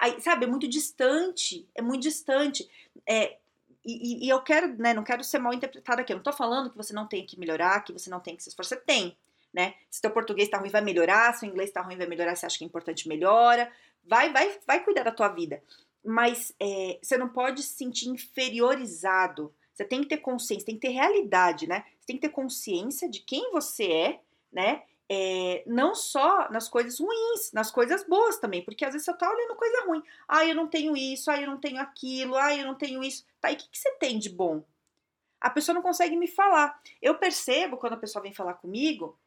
Aí, 0.00 0.18
sabe, 0.22 0.46
é 0.46 0.48
muito 0.48 0.66
distante, 0.66 1.68
é 1.74 1.82
muito 1.82 2.02
distante. 2.02 2.66
É, 3.06 3.36
e, 3.84 4.26
e, 4.26 4.28
eu 4.30 4.40
quero, 4.42 4.74
né, 4.78 4.94
não 4.94 5.04
quero 5.04 5.22
ser 5.22 5.38
mal 5.38 5.52
interpretada 5.52 6.00
aqui. 6.00 6.10
Eu 6.10 6.16
não 6.16 6.22
tô 6.22 6.32
falando 6.32 6.70
que 6.70 6.76
você 6.76 6.94
não 6.94 7.06
tem 7.06 7.24
que 7.26 7.38
melhorar, 7.38 7.84
que 7.84 7.92
você 7.92 8.08
não 8.08 8.18
tem 8.18 8.34
que 8.34 8.42
se 8.42 8.48
esforçar. 8.48 8.78
Você 8.78 8.84
tem, 8.84 9.14
né? 9.52 9.74
Se 9.90 10.00
teu 10.00 10.10
português 10.10 10.48
tá 10.48 10.56
ruim, 10.56 10.70
vai 10.70 10.80
melhorar. 10.80 11.34
Se 11.34 11.44
o 11.44 11.48
inglês 11.48 11.70
tá 11.70 11.82
ruim, 11.82 11.98
vai 11.98 12.06
melhorar. 12.06 12.34
Se 12.34 12.46
acha 12.46 12.56
que 12.56 12.64
é 12.64 12.66
importante, 12.66 13.06
melhora. 13.08 13.70
Vai, 14.02 14.32
vai, 14.32 14.58
vai 14.66 14.82
cuidar 14.82 15.02
da 15.02 15.12
tua 15.12 15.28
vida. 15.28 15.62
Mas 16.02 16.54
é, 16.58 16.98
você 17.02 17.18
não 17.18 17.28
pode 17.28 17.62
se 17.62 17.74
sentir 17.74 18.08
inferiorizado. 18.08 19.54
Você 19.74 19.84
tem 19.84 20.00
que 20.00 20.08
ter 20.08 20.18
consciência, 20.18 20.64
tem 20.64 20.76
que 20.76 20.86
ter 20.86 20.94
realidade, 20.94 21.66
né? 21.66 21.84
Você 21.98 22.06
tem 22.06 22.16
que 22.16 22.22
ter 22.22 22.32
consciência 22.32 23.06
de 23.06 23.20
quem 23.20 23.50
você 23.50 23.84
é, 23.84 24.20
né? 24.50 24.82
É, 25.12 25.64
não 25.66 25.92
só 25.92 26.48
nas 26.52 26.68
coisas 26.68 27.00
ruins, 27.00 27.50
nas 27.52 27.68
coisas 27.68 28.04
boas 28.04 28.38
também, 28.38 28.64
porque 28.64 28.84
às 28.84 28.92
vezes 28.92 29.04
você 29.04 29.12
tá 29.12 29.28
olhando 29.28 29.56
coisa 29.56 29.84
ruim. 29.84 30.00
Ah, 30.28 30.46
eu 30.46 30.54
não 30.54 30.68
tenho 30.68 30.96
isso, 30.96 31.28
ah, 31.32 31.40
eu 31.40 31.48
não 31.48 31.58
tenho 31.58 31.80
aquilo, 31.80 32.36
ah, 32.36 32.54
eu 32.54 32.64
não 32.64 32.76
tenho 32.76 33.02
isso. 33.02 33.26
Tá, 33.40 33.50
e 33.50 33.54
o 33.54 33.58
que, 33.58 33.68
que 33.68 33.76
você 33.76 33.90
tem 33.96 34.20
de 34.20 34.30
bom? 34.30 34.62
A 35.40 35.50
pessoa 35.50 35.74
não 35.74 35.82
consegue 35.82 36.16
me 36.16 36.28
falar. 36.28 36.80
Eu 37.02 37.16
percebo 37.16 37.76
quando 37.76 37.94
a 37.94 37.96
pessoa 37.96 38.22
vem 38.22 38.32
falar 38.32 38.54
comigo, 38.54 39.18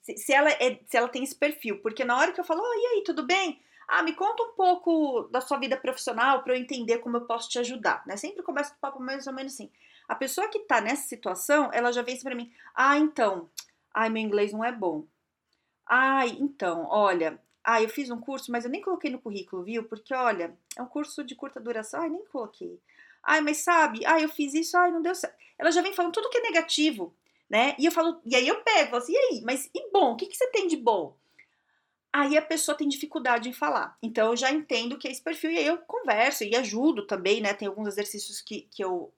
se, 0.00 0.16
se 0.16 0.32
ela, 0.32 0.48
é, 0.48 0.78
se 0.86 0.96
ela 0.96 1.08
tem 1.08 1.24
esse 1.24 1.34
perfil, 1.34 1.80
porque 1.82 2.04
na 2.04 2.16
hora 2.16 2.30
que 2.30 2.38
eu 2.38 2.44
falo, 2.44 2.62
oh, 2.62 2.74
e 2.74 2.86
aí, 2.94 3.02
tudo 3.04 3.26
bem? 3.26 3.60
Ah, 3.88 4.04
me 4.04 4.12
conta 4.12 4.44
um 4.44 4.52
pouco 4.52 5.22
da 5.32 5.40
sua 5.40 5.58
vida 5.58 5.76
profissional 5.76 6.44
para 6.44 6.54
eu 6.54 6.60
entender 6.60 6.98
como 6.98 7.16
eu 7.16 7.22
posso 7.22 7.48
te 7.48 7.58
ajudar, 7.58 8.06
né? 8.06 8.16
Sempre 8.16 8.44
começa 8.44 8.74
o 8.74 8.78
papo 8.78 9.00
mais 9.00 9.26
ou 9.26 9.32
menos 9.32 9.54
assim. 9.54 9.72
A 10.06 10.14
pessoa 10.14 10.46
que 10.46 10.60
tá 10.60 10.80
nessa 10.80 11.08
situação, 11.08 11.68
ela 11.72 11.90
já 11.90 12.00
vem 12.00 12.14
assim 12.14 12.22
pra 12.22 12.36
mim, 12.36 12.52
ah, 12.72 12.96
então, 12.96 13.50
Ai, 13.94 14.08
meu 14.08 14.22
inglês 14.22 14.52
não 14.52 14.64
é 14.64 14.72
bom. 14.72 15.06
Ai, 15.86 16.36
então, 16.40 16.86
olha, 16.88 17.40
ah, 17.64 17.82
eu 17.82 17.88
fiz 17.88 18.10
um 18.10 18.20
curso, 18.20 18.50
mas 18.52 18.64
eu 18.64 18.70
nem 18.70 18.80
coloquei 18.80 19.10
no 19.10 19.20
currículo, 19.20 19.64
viu? 19.64 19.84
Porque, 19.84 20.14
olha, 20.14 20.56
é 20.76 20.82
um 20.82 20.86
curso 20.86 21.24
de 21.24 21.34
curta 21.34 21.60
duração. 21.60 22.00
Ai, 22.00 22.08
nem 22.10 22.24
coloquei. 22.26 22.80
Ai, 23.22 23.40
mas 23.40 23.58
sabe, 23.58 24.04
ai, 24.06 24.24
eu 24.24 24.28
fiz 24.28 24.54
isso, 24.54 24.76
ai, 24.76 24.90
não 24.90 25.02
deu 25.02 25.14
certo. 25.14 25.36
Ela 25.58 25.70
já 25.70 25.82
vem 25.82 25.92
falando 25.92 26.12
tudo 26.12 26.30
que 26.30 26.38
é 26.38 26.42
negativo, 26.42 27.14
né? 27.48 27.74
E 27.78 27.84
eu 27.84 27.92
falo, 27.92 28.20
e 28.24 28.34
aí 28.34 28.48
eu 28.48 28.62
pego, 28.62 28.96
assim, 28.96 29.12
e 29.12 29.16
aí, 29.16 29.42
mas 29.44 29.68
e 29.74 29.90
bom? 29.92 30.12
O 30.12 30.16
que, 30.16 30.26
que 30.26 30.36
você 30.36 30.46
tem 30.50 30.66
de 30.66 30.76
bom? 30.76 31.16
Aí 32.12 32.36
a 32.36 32.42
pessoa 32.42 32.76
tem 32.76 32.88
dificuldade 32.88 33.48
em 33.48 33.52
falar. 33.52 33.96
Então 34.02 34.30
eu 34.30 34.36
já 34.36 34.50
entendo 34.50 34.98
que 34.98 35.06
é 35.06 35.10
esse 35.10 35.22
perfil, 35.22 35.50
e 35.50 35.58
aí 35.58 35.66
eu 35.66 35.78
converso 35.78 36.44
e 36.44 36.56
ajudo 36.56 37.06
também, 37.06 37.40
né? 37.40 37.52
Tem 37.52 37.68
alguns 37.68 37.88
exercícios 37.88 38.40
que, 38.40 38.62
que 38.70 38.82
eu 38.82 39.12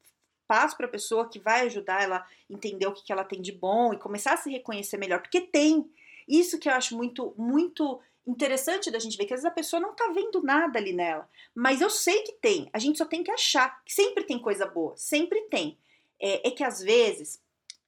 passo 0.53 0.77
para 0.77 0.85
a 0.85 0.91
pessoa 0.91 1.31
que 1.31 1.39
vai 1.39 1.63
ajudar 1.63 2.03
ela 2.03 2.27
entender 2.51 2.87
o 2.87 2.93
que, 2.93 3.03
que 3.03 3.11
ela 3.11 3.25
tem 3.25 3.41
de 3.41 3.53
bom 3.53 3.95
e 3.95 3.99
começar 3.99 4.35
a 4.35 4.37
se 4.37 4.51
reconhecer 4.51 4.99
melhor, 4.99 5.23
porque 5.23 5.41
tem. 5.41 5.91
Isso 6.29 6.59
que 6.59 6.69
eu 6.69 6.75
acho 6.75 6.95
muito, 6.95 7.35
muito 7.39 7.99
interessante 8.27 8.91
da 8.91 8.99
gente 8.99 9.17
ver 9.17 9.25
que 9.25 9.33
às 9.33 9.41
vezes 9.41 9.51
a 9.51 9.55
pessoa 9.55 9.81
não 9.81 9.95
tá 9.95 10.13
vendo 10.15 10.43
nada 10.43 10.79
ali 10.79 10.93
nela, 10.93 11.27
mas 11.55 11.81
eu 11.81 11.89
sei 11.89 12.23
que 12.23 12.33
tem, 12.33 12.69
a 12.71 12.79
gente 12.79 12.99
só 12.99 13.07
tem 13.07 13.25
que 13.25 13.31
achar, 13.31 13.83
que 13.83 13.95
sempre 13.95 14.25
tem 14.25 14.39
coisa 14.39 14.67
boa, 14.67 14.95
sempre 14.95 15.41
tem. 15.49 15.79
É, 16.21 16.49
é 16.49 16.51
que 16.51 16.63
às 16.63 16.81
vezes, 16.81 17.41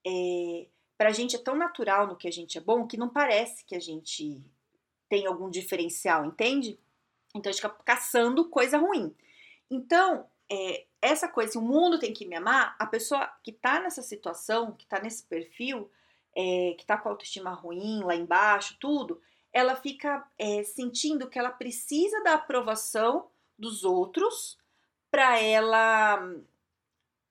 é, 0.04 0.66
pra 0.96 1.12
gente 1.12 1.36
é 1.36 1.38
tão 1.38 1.54
natural 1.54 2.06
no 2.06 2.16
que 2.16 2.26
a 2.26 2.32
gente 2.32 2.56
é 2.56 2.62
bom 2.62 2.86
que 2.86 2.96
não 2.96 3.10
parece 3.10 3.62
que 3.66 3.76
a 3.76 3.80
gente 3.80 4.42
tem 5.06 5.26
algum 5.26 5.50
diferencial, 5.50 6.24
entende? 6.24 6.78
Então 7.34 7.50
a 7.50 7.52
gente 7.52 7.60
fica 7.62 7.76
caçando 7.84 8.48
coisa 8.48 8.78
ruim. 8.78 9.14
Então, 9.70 10.26
é, 10.50 10.84
essa 11.00 11.28
coisa, 11.28 11.58
o 11.58 11.62
mundo 11.62 11.98
tem 11.98 12.12
que 12.12 12.26
me 12.26 12.36
amar, 12.36 12.74
a 12.78 12.86
pessoa 12.86 13.26
que 13.42 13.52
tá 13.52 13.80
nessa 13.80 14.02
situação, 14.02 14.72
que 14.72 14.86
tá 14.86 15.00
nesse 15.00 15.22
perfil, 15.24 15.90
é, 16.34 16.74
que 16.78 16.84
tá 16.84 16.96
com 16.96 17.08
a 17.08 17.12
autoestima 17.12 17.50
ruim, 17.50 18.02
lá 18.02 18.14
embaixo, 18.14 18.76
tudo, 18.80 19.20
ela 19.52 19.76
fica 19.76 20.26
é, 20.38 20.64
sentindo 20.64 21.28
que 21.28 21.38
ela 21.38 21.50
precisa 21.50 22.22
da 22.22 22.34
aprovação 22.34 23.28
dos 23.58 23.84
outros 23.84 24.58
para 25.10 25.40
ela 25.40 26.16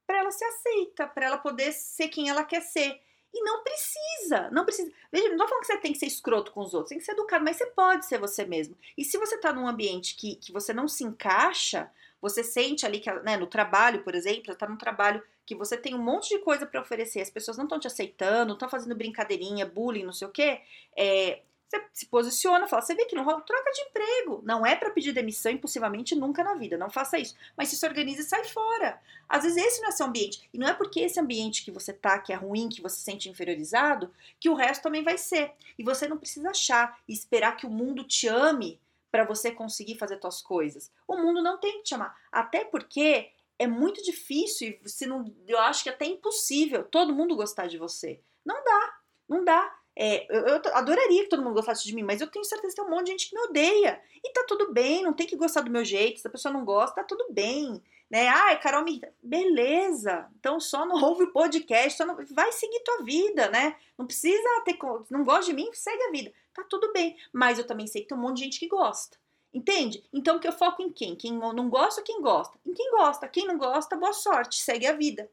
para 0.06 0.20
ela 0.20 0.32
ser 0.32 0.46
aceita, 0.46 1.08
para 1.08 1.26
ela 1.26 1.38
poder 1.38 1.72
ser 1.72 2.10
quem 2.10 2.30
ela 2.30 2.44
quer 2.44 2.62
ser. 2.62 3.02
E 3.34 3.42
não 3.42 3.64
precisa, 3.64 4.50
não 4.52 4.64
precisa. 4.64 4.92
Veja, 5.12 5.30
não 5.30 5.38
tô 5.38 5.48
falando 5.48 5.62
que 5.62 5.68
você 5.68 5.78
tem 5.78 5.92
que 5.92 5.98
ser 5.98 6.06
escroto 6.06 6.52
com 6.52 6.62
os 6.62 6.74
outros, 6.74 6.90
tem 6.90 7.00
que 7.00 7.06
ser 7.06 7.14
educado, 7.14 7.44
mas 7.44 7.58
você 7.58 7.66
pode 7.68 8.06
ser 8.06 8.20
você 8.20 8.46
mesmo. 8.46 8.78
E 8.98 9.04
se 9.04 9.18
você 9.18 9.38
tá 9.38 9.52
num 9.52 9.68
ambiente 9.68 10.16
que, 10.16 10.36
que 10.36 10.52
você 10.52 10.72
não 10.72 10.88
se 10.88 11.04
encaixa, 11.04 11.92
você 12.24 12.42
sente 12.42 12.86
ali 12.86 13.02
que, 13.02 13.12
né, 13.20 13.36
no 13.36 13.46
trabalho, 13.46 14.02
por 14.02 14.16
exemplo, 14.16 14.46
você 14.46 14.56
tá 14.56 14.66
num 14.66 14.78
trabalho 14.78 15.22
que 15.46 15.54
você 15.54 15.76
tem 15.76 15.94
um 15.94 16.02
monte 16.02 16.30
de 16.30 16.40
coisa 16.40 16.66
para 16.66 16.80
oferecer, 16.80 17.20
as 17.20 17.30
pessoas 17.30 17.58
não 17.58 17.66
estão 17.66 17.78
te 17.78 17.86
aceitando, 17.86 18.54
estão 18.54 18.70
fazendo 18.70 18.96
brincadeirinha, 18.96 19.66
bullying, 19.66 20.06
não 20.06 20.14
sei 20.14 20.30
o 20.30 20.32
quê, 20.32 20.62
é, 20.96 21.42
você 21.68 21.86
se 21.92 22.06
posiciona, 22.06 22.66
fala, 22.66 22.82
você 22.82 22.96
vê 22.96 23.04
que 23.04 23.14
não 23.14 23.26
rola, 23.26 23.42
troca 23.42 23.70
de 23.72 23.82
emprego. 23.82 24.42
Não 24.46 24.66
é 24.66 24.74
para 24.74 24.92
pedir 24.92 25.12
demissão 25.12 25.52
impulsivamente 25.52 26.16
nunca 26.16 26.46
na 26.46 26.54
vida, 26.54 26.78
não 26.78 26.90
faça 26.90 27.18
isso. 27.18 27.36
Mas 27.58 27.68
se, 27.68 27.76
se 27.76 27.86
organiza 27.86 28.22
e 28.22 28.24
sai 28.24 28.46
fora. 28.46 29.02
Às 29.28 29.44
vezes 29.44 29.62
esse 29.62 29.82
não 29.82 29.90
é 29.90 29.92
seu 29.92 30.06
ambiente. 30.06 30.48
E 30.54 30.58
não 30.58 30.68
é 30.68 30.74
porque 30.74 31.02
esse 31.02 31.20
ambiente 31.20 31.66
que 31.66 31.72
você 31.72 31.92
tá, 31.92 32.20
que 32.20 32.32
é 32.32 32.38
ruim, 32.38 32.70
que 32.70 32.82
você 32.82 32.96
se 32.96 33.04
sente 33.04 33.28
inferiorizado, 33.28 34.14
que 34.40 34.50
o 34.50 34.56
resto 34.56 34.84
também 34.84 35.04
vai 35.04 35.18
ser. 35.18 35.52
E 35.78 35.84
você 35.84 36.08
não 36.08 36.18
precisa 36.18 36.52
achar 36.52 36.98
e 37.06 37.12
esperar 37.12 37.58
que 37.58 37.66
o 37.66 37.70
mundo 37.70 38.06
te 38.06 38.30
ame 38.30 38.80
para 39.14 39.26
você 39.26 39.52
conseguir 39.52 39.96
fazer 40.00 40.20
suas 40.20 40.42
coisas. 40.42 40.92
O 41.08 41.16
mundo 41.16 41.40
não 41.40 41.60
tem 41.60 41.78
que 41.78 41.84
te 41.84 41.94
amar. 41.94 42.18
Até 42.32 42.66
porque 42.66 43.30
é 43.60 43.68
muito 43.68 44.02
difícil, 44.02 44.80
se 44.88 45.06
não, 45.06 45.24
eu 45.48 45.60
acho 45.60 45.84
que 45.84 45.90
é 45.90 45.92
até 45.94 46.06
impossível 46.06 46.84
todo 46.84 47.14
mundo 47.14 47.36
gostar 47.36 47.68
de 47.68 47.78
você. 47.78 48.20
Não 48.44 48.64
dá, 48.64 48.98
não 49.30 49.46
dá. 49.46 49.80
É, 49.96 50.26
eu, 50.36 50.42
eu, 50.48 50.62
adoraria 50.74 51.24
que 51.24 51.30
todo 51.30 51.44
mundo 51.44 51.54
gostasse 51.54 51.84
de 51.84 51.94
mim, 51.94 52.04
mas 52.04 52.20
eu 52.20 52.28
tenho 52.28 52.44
certeza 52.44 52.74
que 52.74 52.82
tem 52.82 52.86
um 52.86 52.96
monte 52.96 53.06
de 53.06 53.12
gente 53.12 53.30
que 53.30 53.36
me 53.36 53.42
odeia. 53.44 54.02
E 54.24 54.32
tá 54.32 54.44
tudo 54.48 54.74
bem, 54.74 55.04
não 55.04 55.14
tem 55.14 55.28
que 55.28 55.36
gostar 55.36 55.62
do 55.62 55.72
meu 55.72 55.86
jeito. 55.86 56.20
Se 56.20 56.28
a 56.28 56.32
pessoa 56.32 56.54
não 56.54 56.66
gosta, 56.66 56.96
tá 56.96 57.04
tudo 57.04 57.28
bem. 57.30 57.82
Né? 58.10 58.28
Ai, 58.28 58.60
Carol, 58.60 58.84
me... 58.84 59.02
beleza. 59.22 60.28
Então 60.40 60.60
só 60.60 60.86
não 60.86 61.02
ouve 61.04 61.24
o 61.24 61.32
podcast, 61.32 61.98
só 61.98 62.06
não... 62.06 62.18
vai 62.32 62.52
seguir 62.52 62.80
tua 62.82 63.04
vida, 63.04 63.50
né? 63.50 63.76
Não 63.98 64.06
precisa 64.06 64.62
ter. 64.66 64.78
Não 65.10 65.24
gosta 65.24 65.46
de 65.46 65.54
mim, 65.54 65.70
segue 65.74 66.04
a 66.04 66.12
vida. 66.12 66.34
Tá 66.54 66.64
tudo 66.64 66.92
bem. 66.92 67.16
Mas 67.32 67.60
eu 67.60 67.66
também 67.66 67.88
sei 67.88 68.02
que 68.02 68.08
tem 68.08 68.18
um 68.18 68.22
monte 68.22 68.38
de 68.38 68.44
gente 68.46 68.60
que 68.60 68.68
gosta. 68.68 69.18
Entende? 69.54 70.04
Então 70.12 70.40
que 70.40 70.48
eu 70.48 70.52
foco 70.52 70.82
em 70.82 70.92
quem? 70.92 71.16
Quem 71.16 71.34
não 71.34 71.70
gosta, 71.70 72.02
quem 72.02 72.20
gosta. 72.20 72.58
Em 72.66 72.74
quem 72.74 72.90
gosta. 72.92 73.28
Quem 73.28 73.46
não 73.46 73.58
gosta, 73.58 73.96
boa 73.96 74.14
sorte, 74.14 74.60
segue 74.60 74.88
a 74.88 74.94
vida. 74.94 75.30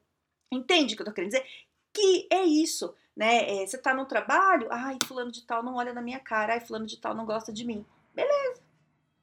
Entende 0.53 0.93
o 0.93 0.97
que 0.97 1.03
eu 1.03 1.07
tô 1.07 1.13
querendo 1.13 1.31
dizer? 1.31 1.47
Que 1.93 2.29
é 2.31 2.45
isso 2.45 2.95
né? 3.17 3.63
É, 3.63 3.67
você 3.67 3.79
tá 3.79 3.95
no 3.95 4.07
trabalho, 4.07 4.69
ai, 4.71 4.97
fulano 5.07 5.31
de 5.31 5.45
tal 5.47 5.63
não 5.63 5.77
olha 5.77 5.93
na 5.93 6.03
minha 6.03 6.21
cara, 6.21 6.55
ai, 6.55 6.61
fulano 6.61 6.87
de 6.87 6.99
tal 6.99 7.15
não 7.15 7.27
gosta 7.27 7.53
de 7.53 7.65
mim. 7.65 7.85
Beleza. 8.15 8.63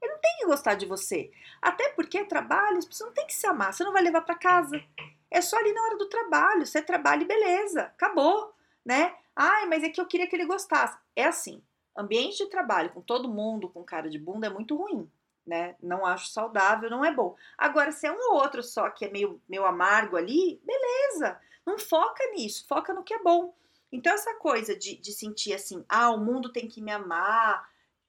Ele 0.01 0.13
não 0.13 0.19
tem 0.19 0.37
que 0.37 0.45
gostar 0.45 0.75
de 0.75 0.85
você. 0.85 1.31
Até 1.61 1.89
porque 1.89 2.23
trabalho, 2.25 2.81
você 2.81 3.03
não 3.03 3.13
tem 3.13 3.25
que 3.25 3.33
se 3.33 3.47
amar, 3.47 3.73
você 3.73 3.83
não 3.83 3.93
vai 3.93 4.01
levar 4.01 4.21
para 4.21 4.35
casa. 4.35 4.81
É 5.29 5.41
só 5.41 5.57
ali 5.57 5.73
na 5.73 5.81
hora 5.83 5.97
do 5.97 6.07
trabalho, 6.07 6.65
você 6.65 6.81
trabalha 6.81 7.23
e 7.23 7.27
beleza, 7.27 7.83
acabou, 7.83 8.53
né? 8.85 9.15
Ai, 9.35 9.65
mas 9.65 9.83
é 9.83 9.89
que 9.89 9.99
eu 9.99 10.05
queria 10.05 10.27
que 10.27 10.35
ele 10.35 10.45
gostasse. 10.45 10.97
É 11.15 11.25
assim, 11.25 11.61
ambiente 11.95 12.37
de 12.37 12.49
trabalho 12.49 12.91
com 12.91 13.01
todo 13.01 13.27
mundo 13.27 13.69
com 13.69 13.83
cara 13.83 14.09
de 14.09 14.19
bunda 14.19 14.47
é 14.47 14.49
muito 14.49 14.75
ruim, 14.75 15.09
né? 15.45 15.75
Não 15.81 16.05
acho 16.05 16.29
saudável, 16.29 16.89
não 16.89 17.03
é 17.03 17.11
bom. 17.11 17.35
Agora, 17.57 17.91
se 17.91 18.05
é 18.07 18.11
um 18.11 18.31
ou 18.31 18.35
outro 18.35 18.63
só 18.63 18.89
que 18.89 19.05
é 19.05 19.09
meio, 19.09 19.41
meio 19.49 19.65
amargo 19.65 20.15
ali, 20.15 20.61
beleza. 20.63 21.39
Não 21.65 21.77
foca 21.77 22.23
nisso, 22.31 22.65
foca 22.67 22.93
no 22.93 23.03
que 23.03 23.13
é 23.13 23.21
bom. 23.21 23.53
Então, 23.91 24.13
essa 24.13 24.33
coisa 24.35 24.75
de, 24.75 24.95
de 24.97 25.11
sentir 25.13 25.53
assim, 25.53 25.83
ah, 25.87 26.11
o 26.11 26.19
mundo 26.19 26.51
tem 26.51 26.67
que 26.67 26.81
me 26.81 26.91
amar, 26.91 27.67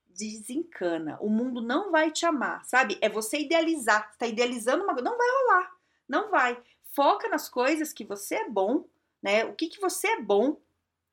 desencana. 0.09 1.17
O 1.21 1.29
mundo 1.29 1.63
não 1.63 1.91
vai 1.93 2.11
te 2.11 2.27
amar, 2.27 2.65
sabe? 2.65 2.99
É 3.01 3.09
você 3.09 3.39
idealizar. 3.39 4.11
Você 4.11 4.19
tá 4.19 4.27
idealizando 4.27 4.83
uma 4.83 4.93
coisa. 4.93 5.09
Não 5.09 5.17
vai 5.17 5.29
rolar. 5.29 5.71
Não 6.09 6.31
vai. 6.31 6.63
Foca 6.93 7.29
nas 7.29 7.49
coisas 7.49 7.93
que 7.93 8.05
você 8.05 8.37
é 8.37 8.49
bom, 8.49 8.85
né? 9.23 9.45
O 9.45 9.55
que, 9.55 9.69
que 9.69 9.81
você 9.81 10.09
é 10.09 10.21
bom 10.21 10.57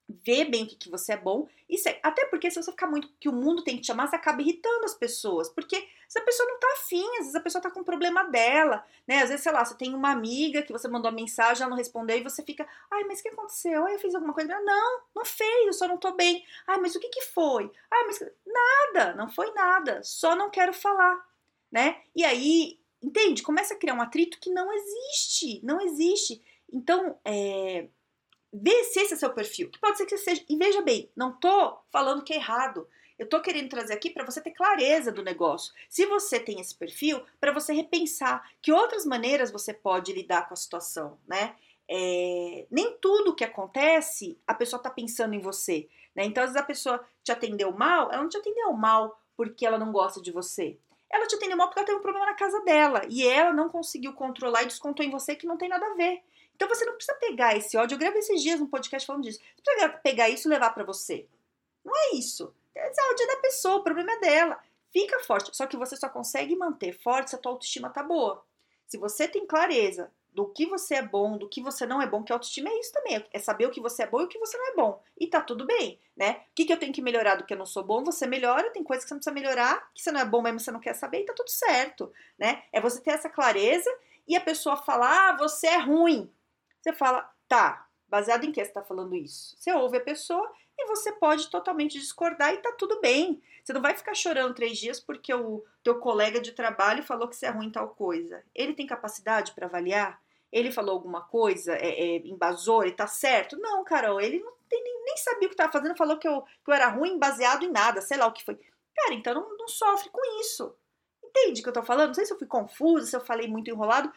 vê 0.08 0.46
bem 0.46 0.64
o 0.64 0.68
que, 0.68 0.76
que 0.76 0.90
você 0.90 1.14
é 1.14 1.18
bom. 1.18 1.48
Isso 1.68 1.90
até 2.04 2.26
porque 2.26 2.50
se 2.52 2.62
você 2.62 2.72
ficar 2.72 2.88
muito 2.88 3.10
que 3.20 3.28
o 3.28 3.34
mundo 3.34 3.64
tem 3.64 3.76
que 3.76 3.82
te 3.82 3.88
chamar, 3.88 4.08
você 4.08 4.16
acaba 4.16 4.42
irritando 4.42 4.86
as 4.86 4.94
pessoas. 4.94 5.50
Porque 5.50 5.88
se 6.08 6.20
a 6.20 6.22
pessoa 6.22 6.48
não 6.48 6.60
tá 6.60 6.68
afim, 6.74 7.04
às 7.14 7.18
vezes 7.20 7.36
a 7.36 7.40
pessoa 7.40 7.62
tá 7.62 7.72
com 7.72 7.80
um 7.80 7.84
problema 7.84 8.24
dela, 8.26 8.86
né? 9.08 9.24
Às 9.24 9.30
vezes, 9.30 9.44
sei 9.44 9.52
lá, 9.52 9.66
você 9.66 9.76
tem 9.76 9.94
uma 9.94 10.12
amiga 10.12 10.62
que 10.62 10.72
você 10.72 10.88
mandou 10.88 11.10
uma 11.10 11.16
mensagem, 11.16 11.64
ela 11.64 11.72
não 11.72 11.78
respondeu, 11.78 12.18
e 12.18 12.24
você 12.24 12.44
fica, 12.44 12.68
ai, 12.92 13.04
mas 13.06 13.20
o 13.20 13.24
que 13.24 13.30
aconteceu? 13.30 13.86
Ai, 13.86 13.96
eu 13.96 14.00
fiz 14.00 14.14
alguma 14.14 14.34
coisa. 14.34 14.60
Não, 14.60 15.02
não 15.16 15.26
fez, 15.26 15.68
eu 15.68 15.74
só 15.74 15.88
não 15.88 15.98
tô 15.98 16.12
bem. 16.12 16.46
Ai, 16.68 16.78
mas 16.80 16.96
o 16.96 17.00
que 17.00 17.10
que 17.10 17.22
foi? 17.22 17.72
Ai, 17.90 18.04
mas 18.06 18.24
nada, 18.46 19.16
não 19.16 19.28
foi 19.30 19.52
nada, 19.54 20.02
só 20.04 20.36
não 20.36 20.50
quero 20.50 20.74
falar, 20.74 21.26
né? 21.72 22.02
E 22.16 22.24
aí, 22.24 22.80
entende? 23.02 23.42
Começa 23.42 23.74
a 23.74 23.78
criar 23.78 23.96
um 23.96 24.02
atrito 24.02 24.40
que 24.40 24.52
não 24.52 24.72
existe, 24.72 25.60
não 25.64 25.82
existe. 25.82 26.42
Então, 26.72 27.18
é, 27.26 27.88
Vê 28.58 28.86
se 28.86 29.02
esse 29.02 29.16
é 29.16 29.18
seu 29.18 29.34
perfil, 29.34 29.70
que 29.70 29.80
pode 29.80 29.98
ser 29.98 30.06
que 30.06 30.18
seja. 30.18 30.42
E 30.48 30.56
veja 30.56 30.82
bem, 30.82 31.10
não 31.14 31.34
tô 31.34 31.78
falando 31.92 32.24
que 32.24 32.32
é 32.32 32.38
errado. 32.38 32.88
Eu 33.20 33.28
tô 33.28 33.42
querendo 33.42 33.70
trazer 33.70 33.94
aqui 33.94 34.10
para 34.10 34.26
você 34.26 34.40
ter 34.40 34.52
clareza 34.52 35.12
do 35.12 35.24
negócio. 35.24 35.74
Se 35.90 36.06
você 36.06 36.40
tem 36.40 36.62
esse 36.62 36.74
perfil, 36.74 37.22
para 37.40 37.52
você 37.52 37.74
repensar 37.74 38.50
que 38.62 38.72
outras 38.72 39.06
maneiras 39.06 39.52
você 39.52 39.74
pode 39.74 40.14
lidar 40.14 40.48
com 40.48 40.54
a 40.54 40.58
situação, 40.58 41.18
né? 41.28 41.56
É, 41.88 42.66
nem 42.72 42.98
tudo 43.00 43.36
que 43.36 43.44
acontece 43.44 44.40
a 44.48 44.54
pessoa 44.54 44.82
tá 44.82 44.90
pensando 44.90 45.34
em 45.34 45.40
você, 45.40 45.90
né? 46.16 46.24
Então, 46.24 46.42
às 46.44 46.52
vezes 46.52 46.62
a 46.62 46.66
pessoa 46.66 47.06
te 47.24 47.32
atendeu 47.32 47.72
mal, 47.74 48.10
ela 48.12 48.22
não 48.22 48.30
te 48.30 48.38
atendeu 48.38 48.72
mal 48.72 49.20
porque 49.36 49.66
ela 49.66 49.78
não 49.78 49.92
gosta 49.92 50.22
de 50.22 50.32
você. 50.32 50.78
Ela 51.12 51.28
te 51.28 51.36
atendeu 51.36 51.58
mal 51.58 51.68
porque 51.68 51.80
ela 51.80 51.86
teve 51.86 52.00
um 52.00 52.02
problema 52.02 52.26
na 52.26 52.34
casa 52.34 52.62
dela 52.62 53.02
e 53.10 53.28
ela 53.28 53.54
não 53.54 53.70
conseguiu 53.70 54.14
controlar 54.14 54.64
e 54.64 54.68
descontou 54.68 55.06
em 55.06 55.12
você 55.12 55.36
que 55.36 55.46
não 55.46 55.58
tem 55.58 55.70
nada 55.70 55.86
a 55.86 55.94
ver. 55.94 56.24
Então 56.56 56.68
você 56.68 56.86
não 56.86 56.94
precisa 56.94 57.18
pegar 57.18 57.56
esse 57.56 57.78
ódio. 57.78 57.96
Eu 57.96 58.00
gravei 58.00 58.20
esses 58.20 58.42
dias 58.42 58.60
um 58.60 58.68
podcast 58.68 59.06
falando 59.06 59.24
disso. 59.24 59.40
Você 59.40 59.62
precisa 59.62 59.90
pegar 59.90 60.30
isso 60.30 60.48
e 60.48 60.50
levar 60.50 60.72
para 60.72 60.84
você. 60.84 61.28
Não 61.84 61.94
é 61.96 62.16
isso. 62.16 62.54
Esse 62.74 63.02
ódio 63.02 63.24
é 63.24 63.36
da 63.36 63.42
pessoa, 63.42 63.78
o 63.78 63.84
problema 63.84 64.12
é 64.14 64.20
dela. 64.20 64.60
Fica 64.92 65.20
forte. 65.24 65.56
Só 65.56 65.68
que 65.68 65.78
você 65.78 65.96
só 65.96 66.10
consegue 66.10 66.56
manter 66.56 66.94
forte 66.94 67.30
se 67.30 67.36
a 67.36 67.40
tua 67.40 67.52
autoestima 67.52 67.90
tá 67.90 68.02
boa. 68.02 68.44
Se 68.88 68.98
você 68.98 69.28
tem 69.28 69.46
clareza 69.46 70.12
do 70.36 70.46
que 70.46 70.66
você 70.66 70.96
é 70.96 71.02
bom, 71.02 71.38
do 71.38 71.48
que 71.48 71.62
você 71.62 71.86
não 71.86 72.02
é 72.02 72.06
bom, 72.06 72.22
que 72.22 72.32
autoestima 72.32 72.70
é 72.70 72.80
isso 72.80 72.92
também, 72.92 73.26
é 73.32 73.40
saber 73.40 73.66
o 73.66 73.72
que 73.72 73.80
você 73.80 74.04
é 74.04 74.08
bom 74.08 74.20
e 74.22 74.26
o 74.26 74.28
que 74.28 74.38
você 74.38 74.58
não 74.58 74.68
é 74.68 74.76
bom. 74.76 75.02
E 75.18 75.28
tá 75.28 75.40
tudo 75.42 75.66
bem, 75.66 75.98
né? 76.16 76.42
O 76.52 76.56
que, 76.56 76.66
que 76.66 76.74
eu 76.74 76.78
tenho 76.78 76.92
que 76.92 77.02
melhorar 77.02 77.36
do 77.36 77.46
que 77.46 77.54
eu 77.54 77.58
não 77.58 77.66
sou 77.66 77.84
bom, 77.84 78.04
você 78.04 78.28
melhora, 78.28 78.70
tem 78.72 78.84
coisas 78.84 79.06
que 79.06 79.10
você 79.10 79.14
não 79.14 79.20
precisa 79.20 79.34
melhorar, 79.34 79.90
que 79.94 80.04
você 80.04 80.12
não 80.12 80.20
é 80.20 80.26
bom 80.26 80.42
mesmo, 80.42 80.60
você 80.60 80.72
não 80.72 80.82
quer 80.82 80.94
saber, 80.94 81.22
e 81.22 81.26
tá 81.26 81.34
tudo 81.34 81.50
certo, 81.50 82.12
né? 82.38 82.64
É 82.74 82.82
você 82.82 83.00
ter 83.00 83.12
essa 83.12 83.30
clareza 83.30 83.90
e 84.28 84.36
a 84.36 84.42
pessoa 84.42 84.76
falar, 84.76 85.30
ah, 85.30 85.38
você 85.38 85.68
é 85.68 85.78
ruim. 85.78 86.30
Você 86.86 86.94
fala, 86.94 87.28
tá, 87.48 87.88
baseado 88.08 88.44
em 88.44 88.52
que 88.52 88.64
você 88.64 88.70
está 88.70 88.84
falando 88.84 89.16
isso? 89.16 89.56
Você 89.58 89.74
ouve 89.74 89.98
a 89.98 90.02
pessoa 90.02 90.48
e 90.78 90.86
você 90.86 91.12
pode 91.12 91.50
totalmente 91.50 92.00
discordar 92.00 92.54
e 92.54 92.58
tá 92.58 92.72
tudo 92.74 93.02
bem. 93.02 93.42
Você 93.64 93.74
não 93.74 93.82
vai 93.82 93.96
ficar 93.98 94.14
chorando 94.14 94.54
três 94.54 94.78
dias 94.78 95.00
porque 95.00 95.34
o 95.34 95.66
teu 95.84 95.98
colega 95.98 96.40
de 96.40 96.52
trabalho 96.52 97.02
falou 97.02 97.28
que 97.28 97.36
você 97.36 97.48
é 97.48 97.50
ruim 97.50 97.70
em 97.70 97.72
tal 97.72 97.90
coisa. 97.90 98.44
Ele 98.54 98.76
tem 98.76 98.86
capacidade 98.86 99.54
para 99.54 99.66
avaliar? 99.66 100.22
Ele 100.52 100.72
falou 100.72 100.94
alguma 100.94 101.22
coisa, 101.22 101.74
é, 101.74 101.88
é, 101.88 102.18
embasou, 102.18 102.84
ele 102.84 102.92
tá 102.92 103.08
certo? 103.08 103.58
Não, 103.58 103.84
Carol, 103.84 104.22
ele 104.22 104.40
não 104.40 104.54
tem, 104.70 104.84
nem, 104.84 105.06
nem 105.06 105.18
sabia 105.18 105.48
o 105.48 105.50
que 105.50 105.56
estava 105.56 105.74
fazendo, 105.74 105.98
falou 105.98 106.20
que 106.20 106.28
eu, 106.28 106.44
que 106.44 106.70
eu 106.70 106.74
era 106.76 106.88
ruim 106.90 107.18
baseado 107.18 107.64
em 107.64 107.72
nada, 107.72 108.00
sei 108.00 108.16
lá 108.16 108.28
o 108.28 108.32
que 108.32 108.46
foi. 108.46 108.60
Cara, 108.96 109.16
então 109.16 109.34
não, 109.34 109.58
não 109.58 109.68
sofre 109.68 110.08
com 110.12 110.22
isso. 110.40 110.72
Entende 111.24 111.62
o 111.62 111.64
que 111.64 111.70
eu 111.70 111.74
tô 111.74 111.82
falando? 111.82 112.10
Não 112.10 112.14
sei 112.14 112.26
se 112.26 112.32
eu 112.32 112.38
fui 112.38 112.48
confusa, 112.48 113.08
se 113.08 113.16
eu 113.16 113.22
falei 113.22 113.48
muito 113.48 113.72
enrolado, 113.72 114.14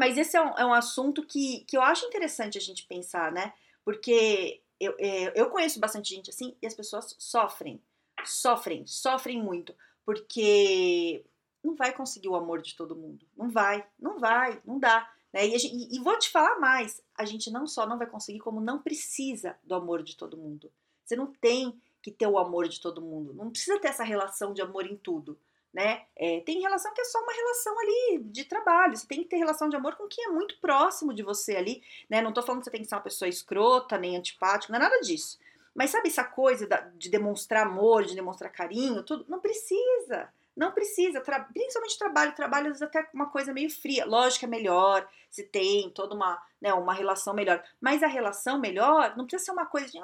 mas 0.00 0.16
esse 0.16 0.34
é 0.34 0.40
um, 0.40 0.54
é 0.56 0.64
um 0.64 0.72
assunto 0.72 1.22
que, 1.22 1.62
que 1.66 1.76
eu 1.76 1.82
acho 1.82 2.06
interessante 2.06 2.56
a 2.56 2.60
gente 2.60 2.86
pensar, 2.86 3.30
né? 3.30 3.52
Porque 3.84 4.62
eu, 4.80 4.96
é, 4.98 5.38
eu 5.38 5.50
conheço 5.50 5.78
bastante 5.78 6.14
gente 6.14 6.30
assim 6.30 6.56
e 6.62 6.66
as 6.66 6.72
pessoas 6.72 7.14
sofrem, 7.18 7.78
sofrem, 8.24 8.86
sofrem 8.86 9.42
muito, 9.42 9.74
porque 10.02 11.22
não 11.62 11.76
vai 11.76 11.92
conseguir 11.92 12.28
o 12.28 12.34
amor 12.34 12.62
de 12.62 12.74
todo 12.74 12.96
mundo. 12.96 13.26
Não 13.36 13.50
vai, 13.50 13.86
não 13.98 14.18
vai, 14.18 14.58
não 14.64 14.78
dá. 14.78 15.06
Né? 15.34 15.48
E, 15.48 15.58
gente, 15.58 15.94
e, 15.94 16.00
vou 16.00 16.18
te 16.18 16.30
falar 16.30 16.58
mais: 16.58 17.02
a 17.14 17.26
gente 17.26 17.50
não 17.50 17.66
só 17.66 17.86
não 17.86 17.98
vai 17.98 18.06
conseguir, 18.06 18.38
como 18.38 18.58
não 18.58 18.80
precisa 18.80 19.54
do 19.62 19.74
amor 19.74 20.02
de 20.02 20.16
todo 20.16 20.38
mundo. 20.38 20.72
Você 21.04 21.14
não 21.14 21.26
tem 21.26 21.78
que 22.00 22.10
ter 22.10 22.26
o 22.26 22.38
amor 22.38 22.68
de 22.68 22.80
todo 22.80 23.02
mundo. 23.02 23.34
Não 23.34 23.50
precisa 23.50 23.78
ter 23.78 23.88
essa 23.88 24.02
relação 24.02 24.54
de 24.54 24.62
amor 24.62 24.86
em 24.86 24.96
tudo. 24.96 25.38
Né? 25.72 26.02
É, 26.16 26.40
tem 26.40 26.60
relação 26.60 26.92
que 26.92 27.00
é 27.00 27.04
só 27.04 27.20
uma 27.20 27.32
relação 27.32 27.78
ali 27.78 28.18
de 28.24 28.44
trabalho. 28.44 28.96
Você 28.96 29.06
tem 29.06 29.22
que 29.22 29.28
ter 29.28 29.36
relação 29.36 29.68
de 29.68 29.76
amor 29.76 29.94
com 29.94 30.08
quem 30.08 30.24
é 30.24 30.28
muito 30.28 30.58
próximo 30.58 31.14
de 31.14 31.22
você 31.22 31.54
ali, 31.54 31.80
né? 32.08 32.20
Não 32.20 32.32
tô 32.32 32.42
falando 32.42 32.60
que 32.60 32.64
você 32.64 32.72
tem 32.72 32.82
que 32.82 32.88
ser 32.88 32.96
uma 32.96 33.00
pessoa 33.00 33.28
escrota, 33.28 33.96
nem 33.96 34.16
antipática, 34.16 34.72
não 34.72 34.80
é 34.80 34.82
nada 34.82 35.00
disso. 35.00 35.38
Mas 35.72 35.90
sabe 35.90 36.08
essa 36.08 36.24
coisa 36.24 36.66
de 36.96 37.08
demonstrar 37.08 37.66
amor, 37.66 38.04
de 38.04 38.16
demonstrar 38.16 38.50
carinho, 38.50 39.04
tudo? 39.04 39.24
Não 39.28 39.38
precisa. 39.38 40.28
Não 40.56 40.72
precisa, 40.72 41.20
tra 41.20 41.40
principalmente 41.40 41.98
trabalho, 41.98 42.34
trabalho 42.34 42.66
às 42.66 42.80
vezes 42.80 42.82
até 42.82 43.08
uma 43.14 43.30
coisa 43.30 43.52
meio 43.52 43.70
fria. 43.70 44.04
Lógico 44.04 44.44
é 44.44 44.48
melhor, 44.48 45.08
se 45.30 45.44
tem 45.44 45.88
toda 45.90 46.14
uma, 46.14 46.42
né, 46.60 46.74
uma 46.74 46.92
relação 46.92 47.32
melhor. 47.32 47.62
Mas 47.80 48.02
a 48.02 48.08
relação 48.08 48.58
melhor 48.58 49.16
não 49.16 49.24
precisa 49.24 49.46
ser 49.46 49.52
uma 49.52 49.66
coisa 49.66 49.88
de, 49.88 49.98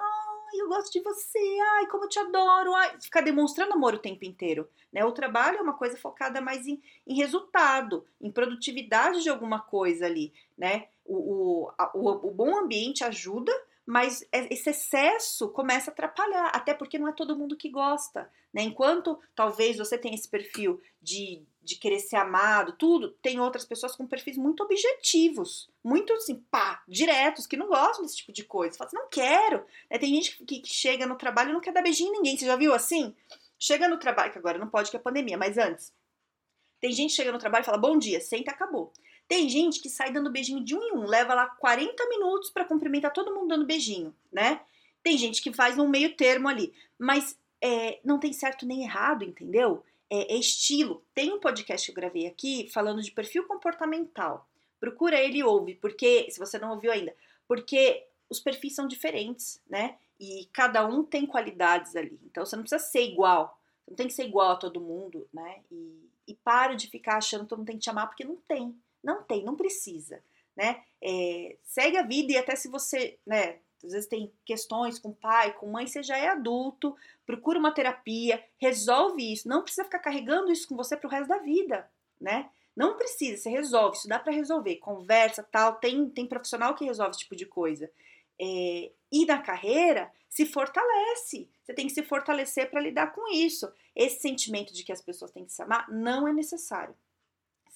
ai, 0.56 0.60
eu 0.60 0.68
gosto 0.68 0.92
de 0.92 1.00
você, 1.00 1.38
ai, 1.74 1.86
como 1.86 2.04
eu 2.04 2.08
te 2.08 2.18
adoro, 2.18 2.74
ai, 2.74 3.00
ficar 3.00 3.20
demonstrando 3.20 3.74
amor 3.74 3.94
o 3.94 3.98
tempo 3.98 4.24
inteiro. 4.24 4.68
Né? 4.92 5.04
O 5.04 5.12
trabalho 5.12 5.58
é 5.58 5.62
uma 5.62 5.76
coisa 5.76 5.96
focada 5.96 6.40
mais 6.40 6.66
em, 6.66 6.80
em 7.06 7.14
resultado, 7.14 8.06
em 8.20 8.30
produtividade 8.30 9.22
de 9.22 9.28
alguma 9.28 9.60
coisa 9.60 10.06
ali, 10.06 10.32
né? 10.56 10.88
O, 11.04 11.16
o, 11.16 11.72
a, 11.78 11.90
o, 11.94 12.28
o 12.28 12.30
bom 12.30 12.58
ambiente 12.58 13.04
ajuda, 13.04 13.52
mas 13.84 14.26
é, 14.32 14.52
esse 14.52 14.70
excesso 14.70 15.48
começa 15.50 15.90
a 15.90 15.92
atrapalhar, 15.92 16.48
até 16.48 16.74
porque 16.74 16.98
não 16.98 17.08
é 17.08 17.12
todo 17.12 17.36
mundo 17.36 17.56
que 17.56 17.70
gosta, 17.70 18.30
né? 18.52 18.62
Enquanto 18.62 19.18
talvez 19.34 19.76
você 19.76 19.96
tenha 19.96 20.14
esse 20.14 20.28
perfil 20.28 20.80
de, 21.00 21.44
de 21.66 21.76
querer 21.76 21.98
ser 21.98 22.16
amado, 22.16 22.72
tudo, 22.72 23.10
tem 23.20 23.40
outras 23.40 23.64
pessoas 23.64 23.96
com 23.96 24.06
perfis 24.06 24.38
muito 24.38 24.62
objetivos, 24.62 25.68
muito 25.82 26.12
assim, 26.12 26.36
pá, 26.50 26.82
diretos, 26.86 27.46
que 27.46 27.56
não 27.56 27.66
gostam 27.66 28.02
desse 28.02 28.18
tipo 28.18 28.32
de 28.32 28.44
coisa. 28.44 28.76
Fala 28.76 28.88
assim, 28.88 28.96
não 28.96 29.08
quero. 29.08 29.64
Né? 29.90 29.98
Tem 29.98 30.14
gente 30.14 30.42
que, 30.44 30.60
que 30.60 30.72
chega 30.72 31.04
no 31.04 31.16
trabalho 31.16 31.50
e 31.50 31.52
não 31.52 31.60
quer 31.60 31.72
dar 31.72 31.82
beijinho 31.82 32.10
em 32.10 32.16
ninguém, 32.18 32.36
você 32.36 32.46
já 32.46 32.56
viu 32.56 32.72
assim? 32.72 33.14
Chega 33.58 33.88
no 33.88 33.98
trabalho, 33.98 34.32
que 34.32 34.38
agora 34.38 34.58
não 34.58 34.68
pode 34.68 34.90
que 34.90 34.96
é 34.96 35.00
pandemia, 35.00 35.36
mas 35.36 35.58
antes. 35.58 35.92
Tem 36.80 36.92
gente 36.92 37.10
que 37.10 37.16
chega 37.16 37.32
no 37.32 37.38
trabalho 37.38 37.62
e 37.62 37.66
fala, 37.66 37.78
bom 37.78 37.98
dia, 37.98 38.20
senta, 38.20 38.52
acabou. 38.52 38.92
Tem 39.26 39.48
gente 39.48 39.80
que 39.80 39.88
sai 39.88 40.12
dando 40.12 40.30
beijinho 40.30 40.62
de 40.62 40.76
um 40.76 40.82
em 40.82 40.92
um, 40.92 41.04
leva 41.04 41.34
lá 41.34 41.46
40 41.46 42.08
minutos 42.08 42.50
para 42.50 42.64
cumprimentar 42.64 43.12
todo 43.12 43.34
mundo 43.34 43.48
dando 43.48 43.66
beijinho, 43.66 44.14
né? 44.30 44.60
Tem 45.02 45.18
gente 45.18 45.42
que 45.42 45.52
faz 45.52 45.78
um 45.78 45.88
meio 45.88 46.14
termo 46.14 46.48
ali, 46.48 46.72
mas 46.98 47.36
é, 47.60 47.98
não 48.04 48.18
tem 48.20 48.32
certo 48.32 48.64
nem 48.64 48.82
errado, 48.82 49.24
entendeu? 49.24 49.82
É, 50.08 50.34
é, 50.34 50.36
estilo. 50.38 51.04
Tem 51.14 51.32
um 51.32 51.40
podcast 51.40 51.84
que 51.86 51.90
eu 51.90 51.94
gravei 51.94 52.26
aqui 52.26 52.68
falando 52.72 53.02
de 53.02 53.10
perfil 53.10 53.46
comportamental. 53.46 54.48
Procura 54.78 55.20
ele 55.20 55.38
e 55.38 55.44
ouve, 55.44 55.74
porque, 55.74 56.30
se 56.30 56.38
você 56.38 56.58
não 56.58 56.72
ouviu 56.72 56.92
ainda, 56.92 57.14
porque 57.48 58.06
os 58.28 58.40
perfis 58.40 58.74
são 58.74 58.86
diferentes, 58.86 59.60
né? 59.68 59.96
E 60.18 60.48
cada 60.52 60.86
um 60.86 61.02
tem 61.02 61.26
qualidades 61.26 61.96
ali. 61.96 62.18
Então 62.24 62.44
você 62.44 62.56
não 62.56 62.62
precisa 62.62 62.82
ser 62.82 63.02
igual. 63.02 63.58
Você 63.84 63.90
não 63.90 63.96
tem 63.96 64.06
que 64.06 64.12
ser 64.12 64.26
igual 64.26 64.52
a 64.52 64.56
todo 64.56 64.80
mundo, 64.80 65.28
né? 65.32 65.60
E, 65.70 66.08
e 66.28 66.34
para 66.34 66.74
de 66.74 66.88
ficar 66.88 67.16
achando 67.16 67.42
que 67.42 67.48
todo 67.48 67.58
mundo 67.58 67.68
tem 67.68 67.76
que 67.76 67.82
te 67.82 67.90
amar, 67.90 68.06
porque 68.08 68.24
não 68.24 68.36
tem. 68.36 68.76
Não 69.02 69.22
tem, 69.22 69.44
não 69.44 69.56
precisa, 69.56 70.22
né? 70.56 70.82
É, 71.00 71.56
segue 71.62 71.96
a 71.96 72.02
vida 72.02 72.32
e 72.32 72.36
até 72.36 72.56
se 72.56 72.68
você, 72.68 73.18
né, 73.26 73.58
às 73.86 73.92
vezes 73.92 74.08
tem 74.08 74.32
questões 74.44 74.98
com 74.98 75.12
pai, 75.12 75.52
com 75.52 75.66
mãe, 75.66 75.86
você 75.86 76.02
já 76.02 76.16
é 76.16 76.28
adulto, 76.28 76.96
procura 77.24 77.58
uma 77.58 77.72
terapia, 77.72 78.42
resolve 78.58 79.32
isso, 79.32 79.48
não 79.48 79.62
precisa 79.62 79.84
ficar 79.84 79.98
carregando 79.98 80.52
isso 80.52 80.68
com 80.68 80.76
você 80.76 80.96
pro 80.96 81.08
resto 81.08 81.28
da 81.28 81.38
vida, 81.38 81.88
né? 82.20 82.50
Não 82.74 82.96
precisa, 82.96 83.42
você 83.42 83.50
resolve, 83.50 83.96
isso 83.96 84.08
dá 84.08 84.18
para 84.18 84.32
resolver, 84.32 84.76
conversa, 84.76 85.42
tal, 85.42 85.76
tem, 85.76 86.10
tem 86.10 86.26
profissional 86.26 86.74
que 86.74 86.84
resolve 86.84 87.12
esse 87.12 87.20
tipo 87.20 87.34
de 87.36 87.46
coisa. 87.46 87.90
É, 88.38 88.90
e 89.10 89.24
na 89.24 89.40
carreira, 89.40 90.12
se 90.28 90.44
fortalece. 90.44 91.48
Você 91.62 91.72
tem 91.72 91.86
que 91.86 91.94
se 91.94 92.02
fortalecer 92.02 92.70
para 92.70 92.82
lidar 92.82 93.14
com 93.14 93.32
isso. 93.32 93.72
Esse 93.94 94.20
sentimento 94.20 94.74
de 94.74 94.84
que 94.84 94.92
as 94.92 95.00
pessoas 95.00 95.30
têm 95.30 95.46
que 95.46 95.52
se 95.52 95.62
amar 95.62 95.90
não 95.90 96.28
é 96.28 96.34
necessário 96.34 96.94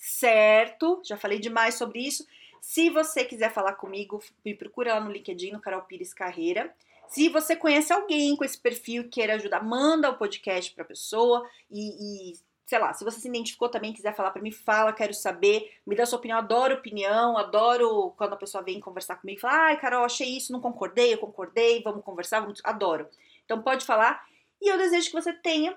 certo? 0.00 1.02
Já 1.04 1.16
falei 1.16 1.38
demais 1.38 1.74
sobre 1.74 2.00
isso. 2.00 2.26
Se 2.60 2.90
você 2.90 3.24
quiser 3.24 3.52
falar 3.52 3.74
comigo, 3.74 4.22
me 4.44 4.54
procura 4.54 4.94
lá 4.94 5.00
no 5.00 5.10
LinkedIn, 5.10 5.52
no 5.52 5.60
Carol 5.60 5.82
Pires 5.82 6.12
Carreira. 6.12 6.74
Se 7.08 7.28
você 7.28 7.56
conhece 7.56 7.92
alguém 7.92 8.36
com 8.36 8.44
esse 8.44 8.58
perfil 8.58 9.08
queira 9.08 9.34
ajudar, 9.34 9.64
manda 9.64 10.10
o 10.10 10.16
podcast 10.16 10.72
para 10.72 10.84
a 10.84 10.86
pessoa 10.86 11.48
e, 11.68 12.30
e, 12.30 12.36
sei 12.64 12.78
lá, 12.78 12.92
se 12.92 13.02
você 13.02 13.18
se 13.18 13.26
identificou 13.26 13.68
também, 13.68 13.92
quiser 13.92 14.14
falar 14.14 14.30
para 14.30 14.40
mim, 14.40 14.52
fala, 14.52 14.92
quero 14.92 15.12
saber, 15.12 15.72
me 15.84 15.96
dá 15.96 16.06
sua 16.06 16.18
opinião, 16.18 16.38
adoro 16.38 16.74
opinião, 16.74 17.36
adoro 17.36 18.14
quando 18.16 18.34
a 18.34 18.36
pessoa 18.36 18.62
vem 18.62 18.78
conversar 18.78 19.16
comigo 19.16 19.38
e 19.38 19.40
fala, 19.40 19.66
ai, 19.66 19.80
Carol, 19.80 20.04
achei 20.04 20.36
isso, 20.36 20.52
não 20.52 20.60
concordei, 20.60 21.12
eu 21.12 21.18
concordei, 21.18 21.82
vamos 21.82 22.04
conversar, 22.04 22.40
vamos... 22.40 22.60
adoro. 22.62 23.08
Então 23.44 23.60
pode 23.60 23.84
falar 23.84 24.24
e 24.62 24.70
eu 24.70 24.78
desejo 24.78 25.08
que 25.08 25.20
você 25.20 25.32
tenha 25.32 25.76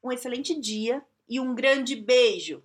um 0.00 0.12
excelente 0.12 0.54
dia 0.54 1.02
e 1.28 1.40
um 1.40 1.54
grande 1.54 1.96
beijo. 1.96 2.62